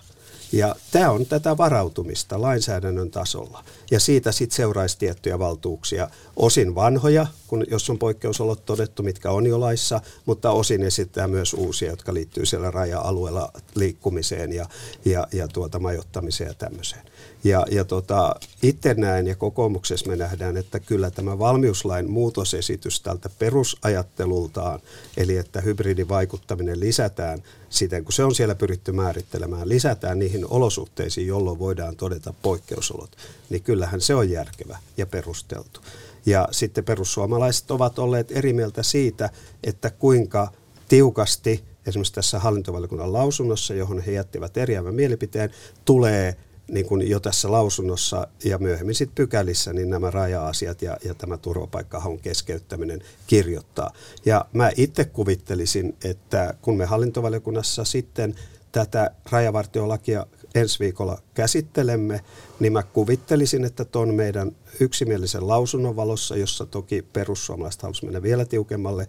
Ja 0.51 0.75
tämä 0.91 1.11
on 1.11 1.25
tätä 1.25 1.57
varautumista 1.57 2.41
lainsäädännön 2.41 3.11
tasolla. 3.11 3.63
Ja 3.91 3.99
siitä 3.99 4.31
sitten 4.31 4.55
seuraisi 4.55 4.97
tiettyjä 4.97 5.39
valtuuksia. 5.39 6.09
Osin 6.35 6.75
vanhoja, 6.75 7.27
kun, 7.47 7.65
jos 7.71 7.89
on 7.89 7.99
poikkeusolot 7.99 8.65
todettu, 8.65 9.03
mitkä 9.03 9.31
on 9.31 9.47
jo 9.47 9.59
laissa, 9.59 10.01
mutta 10.25 10.51
osin 10.51 10.83
esittää 10.83 11.27
myös 11.27 11.53
uusia, 11.53 11.89
jotka 11.89 12.13
liittyy 12.13 12.45
siellä 12.45 12.71
raja-alueella 12.71 13.51
liikkumiseen 13.75 14.53
ja, 14.53 14.65
ja, 15.05 15.27
ja 15.33 15.47
tuota 15.47 15.79
majoittamiseen 15.79 16.47
ja 16.47 16.53
tämmöiseen. 16.53 17.01
Ja, 17.47 17.65
ja 17.71 17.85
tota, 17.85 18.35
itse 18.63 18.93
näen 18.93 19.27
ja 19.27 19.35
kokoomuksessa 19.35 20.09
me 20.09 20.15
nähdään, 20.15 20.57
että 20.57 20.79
kyllä 20.79 21.11
tämä 21.11 21.39
valmiuslain 21.39 22.09
muutosesitys 22.09 23.01
tältä 23.01 23.29
perusajattelultaan, 23.39 24.79
eli 25.17 25.37
että 25.37 25.61
hybridivaikuttaminen 25.61 26.79
lisätään 26.79 27.43
siten, 27.69 28.03
kun 28.03 28.13
se 28.13 28.23
on 28.23 28.35
siellä 28.35 28.55
pyritty 28.55 28.91
määrittelemään, 28.91 29.69
lisätään 29.69 30.19
niihin 30.19 30.47
olosuhteisiin, 30.47 31.27
jolloin 31.27 31.59
voidaan 31.59 31.95
todeta 31.95 32.33
poikkeusolot, 32.41 33.17
niin 33.49 33.63
kyllähän 33.63 34.01
se 34.01 34.15
on 34.15 34.29
järkevä 34.29 34.77
ja 34.97 35.05
perusteltu. 35.05 35.79
Ja 36.25 36.47
sitten 36.51 36.83
perussuomalaiset 36.83 37.71
ovat 37.71 37.99
olleet 37.99 38.31
eri 38.31 38.53
mieltä 38.53 38.83
siitä, 38.83 39.29
että 39.63 39.89
kuinka 39.89 40.51
tiukasti 40.87 41.63
esimerkiksi 41.87 42.13
tässä 42.13 42.39
hallintovaliokunnan 42.39 43.13
lausunnossa, 43.13 43.73
johon 43.73 44.01
he 44.01 44.11
jättivät 44.11 44.57
eriävän 44.57 44.95
mielipiteen, 44.95 45.51
tulee 45.85 46.35
niin 46.71 46.85
kuin 46.85 47.09
jo 47.09 47.19
tässä 47.19 47.51
lausunnossa 47.51 48.27
ja 48.43 48.57
myöhemmin 48.57 48.95
sitten 48.95 49.15
pykälissä, 49.15 49.73
niin 49.73 49.89
nämä 49.89 50.11
raja-asiat 50.11 50.81
ja, 50.81 50.97
ja 51.05 51.13
tämä 51.13 51.37
turvapaikkahaun 51.37 52.19
keskeyttäminen 52.19 53.01
kirjoittaa. 53.27 53.91
Ja 54.25 54.45
mä 54.53 54.71
itse 54.77 55.05
kuvittelisin, 55.05 55.95
että 56.03 56.53
kun 56.61 56.77
me 56.77 56.85
hallintovaliokunnassa 56.85 57.85
sitten 57.85 58.35
tätä 58.71 59.11
rajavartiolakia 59.31 60.25
ensi 60.55 60.79
viikolla 60.79 61.21
käsittelemme, 61.33 62.21
niin 62.59 62.73
mä 62.73 62.83
kuvittelisin, 62.83 63.65
että 63.65 63.85
tuon 63.85 64.13
meidän 64.13 64.55
yksimielisen 64.79 65.47
lausunnon 65.47 65.95
valossa, 65.95 66.37
jossa 66.37 66.65
toki 66.65 67.01
perussuomalaiset 67.01 67.81
halusivat 67.81 68.13
mennä 68.13 68.23
vielä 68.23 68.45
tiukemmalle, 68.45 69.07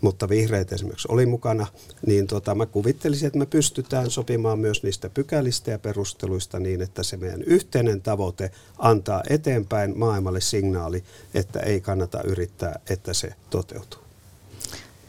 mutta 0.00 0.28
vihreät 0.28 0.72
esimerkiksi 0.72 1.08
oli 1.10 1.26
mukana, 1.26 1.66
niin 2.06 2.26
tota, 2.26 2.54
mä 2.54 2.66
kuvittelisin, 2.66 3.26
että 3.26 3.38
me 3.38 3.46
pystytään 3.46 4.10
sopimaan 4.10 4.58
myös 4.58 4.82
niistä 4.82 5.10
pykälistä 5.10 5.70
ja 5.70 5.78
perusteluista 5.78 6.58
niin, 6.58 6.82
että 6.82 7.02
se 7.02 7.16
meidän 7.16 7.42
yhteinen 7.42 8.02
tavoite 8.02 8.50
antaa 8.78 9.22
eteenpäin 9.30 9.98
maailmalle 9.98 10.40
signaali, 10.40 11.04
että 11.34 11.60
ei 11.60 11.80
kannata 11.80 12.22
yrittää, 12.22 12.80
että 12.90 13.14
se 13.14 13.34
toteutuu. 13.50 14.00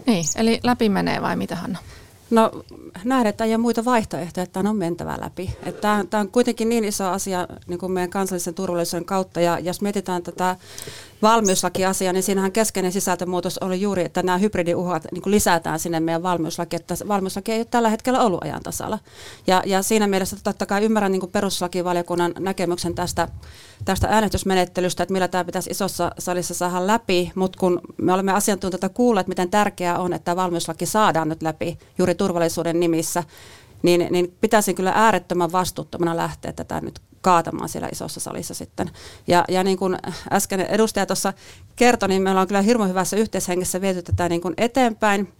Niin, 0.08 0.26
eli 0.36 0.60
läpi 0.64 0.90
menee 0.90 1.22
vai 1.22 1.36
mitä 1.36 1.56
Hanna? 1.56 1.80
No 2.32 2.64
nähdään, 3.04 3.36
ei 3.40 3.50
ole 3.50 3.58
muita 3.58 3.86
vaihtoehtoja, 3.86 4.44
että 4.44 4.54
tämä 4.54 4.70
on 4.70 4.76
mentävä 4.76 5.18
läpi. 5.22 5.56
Tämä 5.82 6.22
on 6.22 6.30
kuitenkin 6.32 6.70
niin 6.70 6.84
iso 6.84 7.10
asia 7.10 7.48
niin 7.68 7.80
kuin 7.80 7.92
meidän 7.92 8.10
kansallisen 8.10 8.54
turvallisuuden 8.54 9.06
kautta. 9.06 9.42
Ja 9.42 9.60
jos 9.60 9.82
mietitään 9.82 10.24
tätä 10.24 10.56
valmiuslakiasiaa, 11.22 12.14
niin 12.14 12.24
siinähän 12.24 12.52
keskeinen 12.52 12.92
sisältömuutos 12.92 13.58
oli 13.58 13.82
juuri, 13.82 14.06
että 14.06 14.24
nämä 14.24 14.38
hybridiuhat 14.38 15.08
niin 15.12 15.22
lisätään 15.26 15.80
sinne 15.80 16.00
meidän 16.00 16.24
valmiuslakiin, 16.24 16.80
että 16.80 16.96
valmiuslaki 17.08 17.52
ei 17.52 17.60
ole 17.60 17.66
tällä 17.66 17.90
hetkellä 17.90 18.22
ollut 18.22 18.44
ajan 18.44 18.64
tasalla. 18.64 19.00
Ja, 19.48 19.64
ja 19.66 19.82
siinä 19.84 20.08
mielessä 20.08 20.38
totta 20.44 20.66
kai 20.66 20.84
ymmärrän 20.84 21.12
niin 21.12 21.32
perustuslakivaliokunnan 21.32 22.34
näkemyksen 22.40 22.96
tästä, 22.96 23.28
tästä 23.86 24.08
äänestysmenettelystä, 24.08 25.04
että 25.04 25.14
millä 25.14 25.28
tämä 25.28 25.46
pitäisi 25.46 25.70
isossa 25.70 26.12
salissa 26.20 26.54
saada 26.54 26.88
läpi, 26.88 27.32
mutta 27.36 27.60
kun 27.60 27.82
me 28.02 28.14
olemme 28.14 28.32
asiantuntijoita 28.32 28.90
kuulleet, 28.90 29.28
miten 29.28 29.50
tärkeää 29.50 30.00
on, 30.00 30.14
että 30.14 30.36
valmiuslaki 30.36 30.86
saadaan 30.86 31.30
nyt 31.30 31.42
läpi 31.42 31.80
juuri 31.98 32.16
turvallisuuden 32.16 32.80
nimissä, 32.80 33.24
niin, 33.84 34.08
niin 34.10 34.38
pitäisin 34.42 34.76
kyllä 34.76 34.92
äärettömän 34.96 35.52
vastuuttomana 35.52 36.18
lähteä 36.18 36.54
tätä 36.54 36.82
nyt 36.82 37.02
kaatamaan 37.22 37.70
siellä 37.70 37.90
isossa 37.92 38.20
salissa 38.20 38.54
sitten. 38.54 38.90
Ja, 39.28 39.46
ja 39.50 39.64
niin 39.64 39.78
kuin 39.78 39.98
äsken 40.32 40.60
edustaja 40.60 41.06
tuossa 41.06 41.34
kertoi, 41.76 42.10
niin 42.10 42.22
meillä 42.22 42.42
on 42.42 42.48
kyllä 42.48 42.62
hirveän 42.62 42.90
hyvässä 42.90 43.18
yhteishengessä 43.18 43.82
viety 43.82 44.02
tätä 44.02 44.30
niin 44.30 44.42
kuin 44.42 44.54
eteenpäin. 44.58 45.34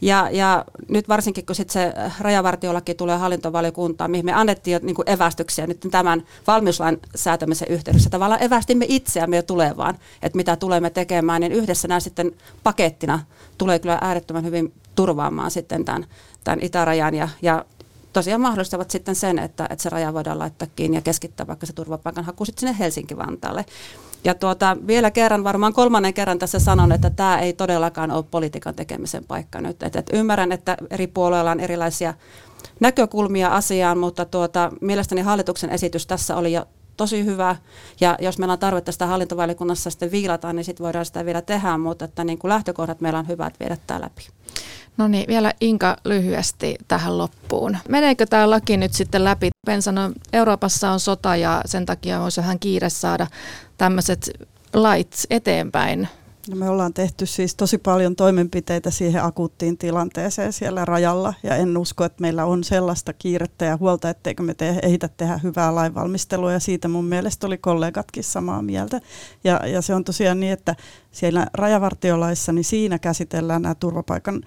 Ja, 0.00 0.28
ja 0.32 0.64
nyt 0.88 1.08
varsinkin, 1.08 1.46
kun 1.46 1.56
sit 1.56 1.70
se 1.70 1.92
rajavartiolaki 2.20 2.94
tulee 2.94 3.16
hallintovaliokuntaan, 3.16 4.10
mihin 4.10 4.24
me 4.24 4.32
annettiin 4.32 4.72
jo 4.72 4.80
niin 4.82 4.96
kuin 4.96 5.10
evästyksiä 5.10 5.66
nyt 5.66 5.80
tämän 5.90 6.22
valmiuslain 6.46 7.00
säätämisen 7.14 7.68
yhteydessä. 7.68 8.10
Tavallaan 8.10 8.42
evästimme 8.42 8.86
itseämme 8.88 9.36
jo 9.36 9.42
tulevaan, 9.42 9.98
että 10.22 10.36
mitä 10.36 10.56
tulemme 10.56 10.90
tekemään, 10.90 11.40
niin 11.40 11.52
yhdessä 11.52 11.88
nämä 11.88 12.00
sitten 12.00 12.32
pakettina 12.62 13.20
tulee 13.58 13.78
kyllä 13.78 13.98
äärettömän 14.00 14.44
hyvin 14.44 14.72
turvaamaan 14.94 15.50
sitten 15.50 15.84
tämän, 15.84 16.06
tämän 16.44 16.58
itärajan 16.62 17.14
ja, 17.14 17.28
ja 17.42 17.64
tosiaan 18.14 18.40
mahdollistavat 18.40 18.90
sitten 18.90 19.14
sen, 19.14 19.38
että, 19.38 19.66
että 19.70 19.82
se 19.82 19.88
raja 19.88 20.14
voidaan 20.14 20.38
laittaa 20.38 20.68
kiinni 20.76 20.96
ja 20.96 21.00
keskittää 21.00 21.46
vaikka 21.46 21.66
se 21.66 21.72
turvapaikanhaku 21.72 22.44
sitten 22.44 22.60
sinne 22.60 22.84
Helsinki-Vantaalle. 22.84 23.64
Ja 24.24 24.34
tuota, 24.34 24.76
vielä 24.86 25.10
kerran, 25.10 25.44
varmaan 25.44 25.72
kolmannen 25.72 26.14
kerran 26.14 26.38
tässä 26.38 26.58
sanon, 26.58 26.92
että 26.92 27.10
tämä 27.10 27.38
ei 27.38 27.52
todellakaan 27.52 28.10
ole 28.10 28.24
politiikan 28.30 28.74
tekemisen 28.74 29.24
paikka 29.24 29.60
nyt. 29.60 29.82
Et, 29.82 29.96
et 29.96 30.10
ymmärrän, 30.12 30.52
että 30.52 30.76
eri 30.90 31.06
puolueilla 31.06 31.50
on 31.50 31.60
erilaisia 31.60 32.14
näkökulmia 32.80 33.48
asiaan, 33.48 33.98
mutta 33.98 34.24
tuota, 34.24 34.72
mielestäni 34.80 35.20
hallituksen 35.20 35.70
esitys 35.70 36.06
tässä 36.06 36.36
oli 36.36 36.52
jo 36.52 36.66
tosi 36.96 37.24
hyvä. 37.24 37.56
Ja 38.00 38.16
jos 38.20 38.38
meillä 38.38 38.52
on 38.52 38.58
tarvetta 38.58 38.92
sitä 38.92 39.06
hallintovaliokunnassa 39.06 39.90
sitten 39.90 40.10
viilata, 40.10 40.52
niin 40.52 40.64
sitten 40.64 40.84
voidaan 40.84 41.04
sitä 41.04 41.24
vielä 41.24 41.42
tehdä, 41.42 41.78
mutta 41.78 42.04
että 42.04 42.24
niin 42.24 42.38
kuin 42.38 42.48
lähtökohdat 42.48 43.00
meillä 43.00 43.18
on 43.18 43.28
hyvät 43.28 43.60
viedä 43.60 43.76
tämä 43.86 44.00
läpi. 44.00 44.28
No 44.96 45.08
niin, 45.08 45.24
vielä 45.28 45.52
Inka 45.60 45.96
lyhyesti 46.04 46.76
tähän 46.88 47.18
loppuun. 47.18 47.78
Meneekö 47.88 48.26
tämä 48.26 48.50
laki 48.50 48.76
nyt 48.76 48.92
sitten 48.92 49.24
läpi? 49.24 49.50
Ben 49.66 49.82
sanoi, 49.82 50.12
Euroopassa 50.32 50.90
on 50.90 51.00
sota 51.00 51.36
ja 51.36 51.62
sen 51.66 51.86
takia 51.86 52.22
olisi 52.22 52.40
vähän 52.40 52.58
kiire 52.58 52.90
saada 52.90 53.26
tämmöiset 53.78 54.30
lait 54.72 55.26
eteenpäin. 55.30 56.08
No 56.50 56.56
me 56.56 56.68
ollaan 56.68 56.94
tehty 56.94 57.26
siis 57.26 57.54
tosi 57.54 57.78
paljon 57.78 58.16
toimenpiteitä 58.16 58.90
siihen 58.90 59.24
akuuttiin 59.24 59.78
tilanteeseen 59.78 60.52
siellä 60.52 60.84
rajalla. 60.84 61.34
Ja 61.42 61.56
en 61.56 61.76
usko, 61.76 62.04
että 62.04 62.20
meillä 62.20 62.44
on 62.44 62.64
sellaista 62.64 63.12
kiirettä 63.12 63.64
ja 63.64 63.76
huolta, 63.76 64.10
etteikö 64.10 64.42
me 64.42 64.54
te- 64.54 64.78
ehitä 64.82 65.08
tehdä 65.08 65.40
hyvää 65.42 65.74
lainvalmistelua. 65.74 66.52
Ja 66.52 66.60
siitä 66.60 66.88
mun 66.88 67.04
mielestä 67.04 67.46
oli 67.46 67.58
kollegatkin 67.58 68.24
samaa 68.24 68.62
mieltä. 68.62 69.00
Ja, 69.44 69.60
ja 69.66 69.82
se 69.82 69.94
on 69.94 70.04
tosiaan 70.04 70.40
niin, 70.40 70.52
että 70.52 70.74
siellä 71.12 71.46
rajavartiolaissa, 71.54 72.52
niin 72.52 72.64
siinä 72.64 72.98
käsitellään 72.98 73.62
nämä 73.62 73.74
turvapaikan 73.74 74.42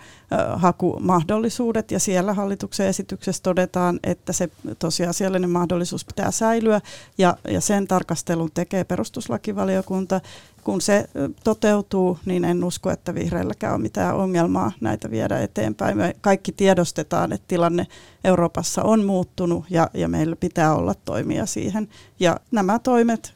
hakumahdollisuudet. 0.55 1.91
Ja 1.91 1.99
siellä 1.99 2.33
hallituksen 2.33 2.87
esityksessä 2.87 3.43
todetaan, 3.43 3.99
että 4.03 4.33
se 4.33 4.49
tosiasiallinen 4.79 5.49
mahdollisuus 5.49 6.05
pitää 6.05 6.31
säilyä. 6.31 6.81
Ja, 7.17 7.37
ja 7.47 7.61
sen 7.61 7.87
tarkastelun 7.87 8.51
tekee 8.53 8.83
perustuslakivaliokunta 8.83 10.21
kun 10.67 10.81
se 10.81 11.09
toteutuu, 11.43 12.17
niin 12.25 12.45
en 12.45 12.63
usko, 12.63 12.91
että 12.91 13.15
vihreilläkään 13.15 13.73
on 13.73 13.81
mitään 13.81 14.15
ongelmaa 14.15 14.71
näitä 14.81 15.11
viedä 15.11 15.39
eteenpäin. 15.39 15.97
Me 15.97 16.15
kaikki 16.21 16.51
tiedostetaan, 16.51 17.31
että 17.33 17.45
tilanne 17.47 17.87
Euroopassa 18.23 18.83
on 18.83 19.05
muuttunut 19.05 19.65
ja, 19.69 19.89
ja 19.93 20.07
meillä 20.07 20.35
pitää 20.35 20.75
olla 20.75 20.93
toimia 21.05 21.45
siihen. 21.45 21.87
Ja 22.19 22.39
nämä 22.51 22.79
toimet, 22.79 23.33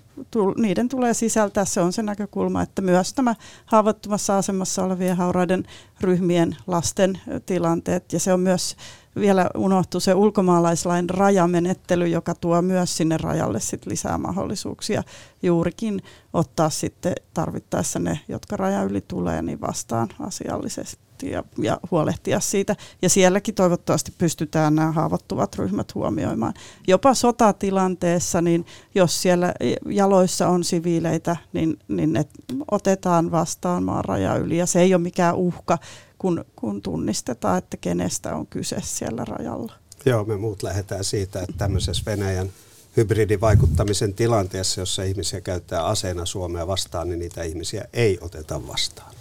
niiden 0.58 0.90
tulee 0.90 1.14
sisältää, 1.14 1.66
se 1.66 1.82
on 1.82 1.94
se 1.94 2.04
näkökulma, 2.04 2.62
että 2.62 2.82
myös 2.82 3.14
tämä 3.14 3.36
haavoittuvassa 3.66 4.38
asemassa 4.38 4.84
olevien 4.84 5.18
hauraiden 5.18 5.64
ryhmien 6.02 6.56
lasten 6.68 7.22
tilanteet, 7.46 8.14
ja 8.14 8.20
se 8.20 8.34
on 8.34 8.40
myös 8.40 8.76
vielä 9.16 9.50
unohtu 9.58 10.00
se 10.00 10.14
ulkomaalaislain 10.14 11.10
rajamenettely, 11.10 12.08
joka 12.08 12.36
tuo 12.36 12.62
myös 12.62 12.98
sinne 12.98 13.18
rajalle 13.18 13.60
sit 13.60 13.86
lisää 13.86 14.18
mahdollisuuksia 14.18 15.04
juurikin 15.44 16.02
ottaa 16.34 16.70
sitten 16.70 17.14
tarvittaessa 17.34 18.00
ne, 18.00 18.20
jotka 18.28 18.58
raja 18.58 18.84
yli 18.84 19.02
tulee, 19.02 19.42
niin 19.42 19.62
vastaan 19.62 20.08
asiallisesti 20.20 21.12
ja, 21.24 21.44
ja 21.58 21.80
huolehtia 21.92 22.40
siitä. 22.40 22.76
Ja 23.02 23.10
sielläkin 23.10 23.56
toivottavasti 23.56 24.14
pystytään 24.18 24.76
nämä 24.76 24.92
haavoittuvat 24.92 25.56
ryhmät 25.56 25.96
huomioimaan. 25.96 26.54
Jopa 26.88 27.14
sotatilanteessa, 27.14 28.42
niin 28.42 28.66
jos 28.96 29.22
siellä 29.22 29.54
jaloissa 29.86 30.48
on 30.48 30.64
siviileitä, 30.64 31.38
niin, 31.54 31.80
niin 31.88 32.14
ne 32.14 32.26
otetaan 32.72 33.32
vastaan 33.32 33.84
maan 33.84 34.06
raja 34.06 34.36
yli. 34.36 34.58
Ja 34.58 34.66
se 34.66 34.82
ei 34.82 34.94
ole 34.94 35.02
mikään 35.02 35.36
uhka, 35.36 35.78
kun, 36.22 36.46
kun 36.56 36.82
tunnistetaan, 36.82 37.58
että 37.58 37.78
kenestä 37.78 38.36
on 38.36 38.48
kyse 38.48 38.78
siellä 38.82 39.26
rajalla. 39.26 39.74
Joo, 40.06 40.26
me 40.26 40.38
muut 40.38 40.64
lähdetään 40.64 41.04
siitä, 41.04 41.40
että 41.40 41.56
tämmöisessä 41.58 42.04
Venäjän 42.06 42.50
hybridivaikuttamisen 42.98 44.14
tilanteessa, 44.14 44.82
jossa 44.82 45.04
ihmisiä 45.04 45.42
käyttää 45.42 45.86
aseena 45.86 46.26
Suomea 46.26 46.68
vastaan, 46.68 47.10
niin 47.10 47.20
niitä 47.20 47.44
ihmisiä 47.44 47.86
ei 47.94 48.18
oteta 48.22 48.68
vastaan. 48.68 49.14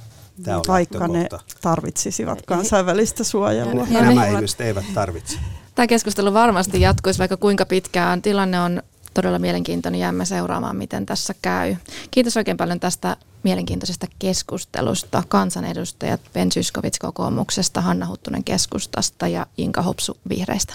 Tämä 0.42 0.56
on 0.56 0.64
Vaikka 0.68 1.08
ne 1.08 1.28
tarvitsisivat 1.60 2.42
kansainvälistä 2.46 3.24
suojelua. 3.24 3.86
Ja 3.90 4.02
nämä 4.02 4.26
ihmiset 4.26 4.60
eivät 4.60 4.84
tarvitse. 4.94 5.38
Tämä 5.74 5.86
keskustelu 5.86 6.34
varmasti 6.34 6.80
jatkuisi 6.80 7.18
vaikka 7.18 7.36
kuinka 7.36 7.66
pitkään. 7.66 8.22
Tilanne 8.22 8.60
on 8.60 8.82
todella 9.14 9.38
mielenkiintoinen. 9.38 10.00
Jäämme 10.00 10.24
seuraamaan, 10.24 10.76
miten 10.76 11.06
tässä 11.06 11.34
käy. 11.42 11.76
Kiitos 12.10 12.36
oikein 12.36 12.56
paljon 12.56 12.80
tästä 12.80 13.16
mielenkiintoisesta 13.42 14.06
keskustelusta. 14.18 15.22
Kansanedustajat 15.28 16.20
Ben 16.32 16.52
Syskovits 16.52 16.98
kokoomuksesta, 16.98 17.80
Hanna 17.80 18.06
Huttunen 18.06 18.44
keskustasta 18.44 19.28
ja 19.28 19.46
Inka 19.58 19.82
Hopsu 19.82 20.16
vihreistä. 20.28 20.74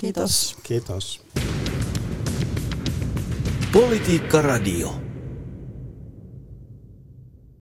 Kiitos. 0.00 0.56
Kiitos. 0.62 1.20
Politiikka 3.72 4.42
Radio. 4.42 5.05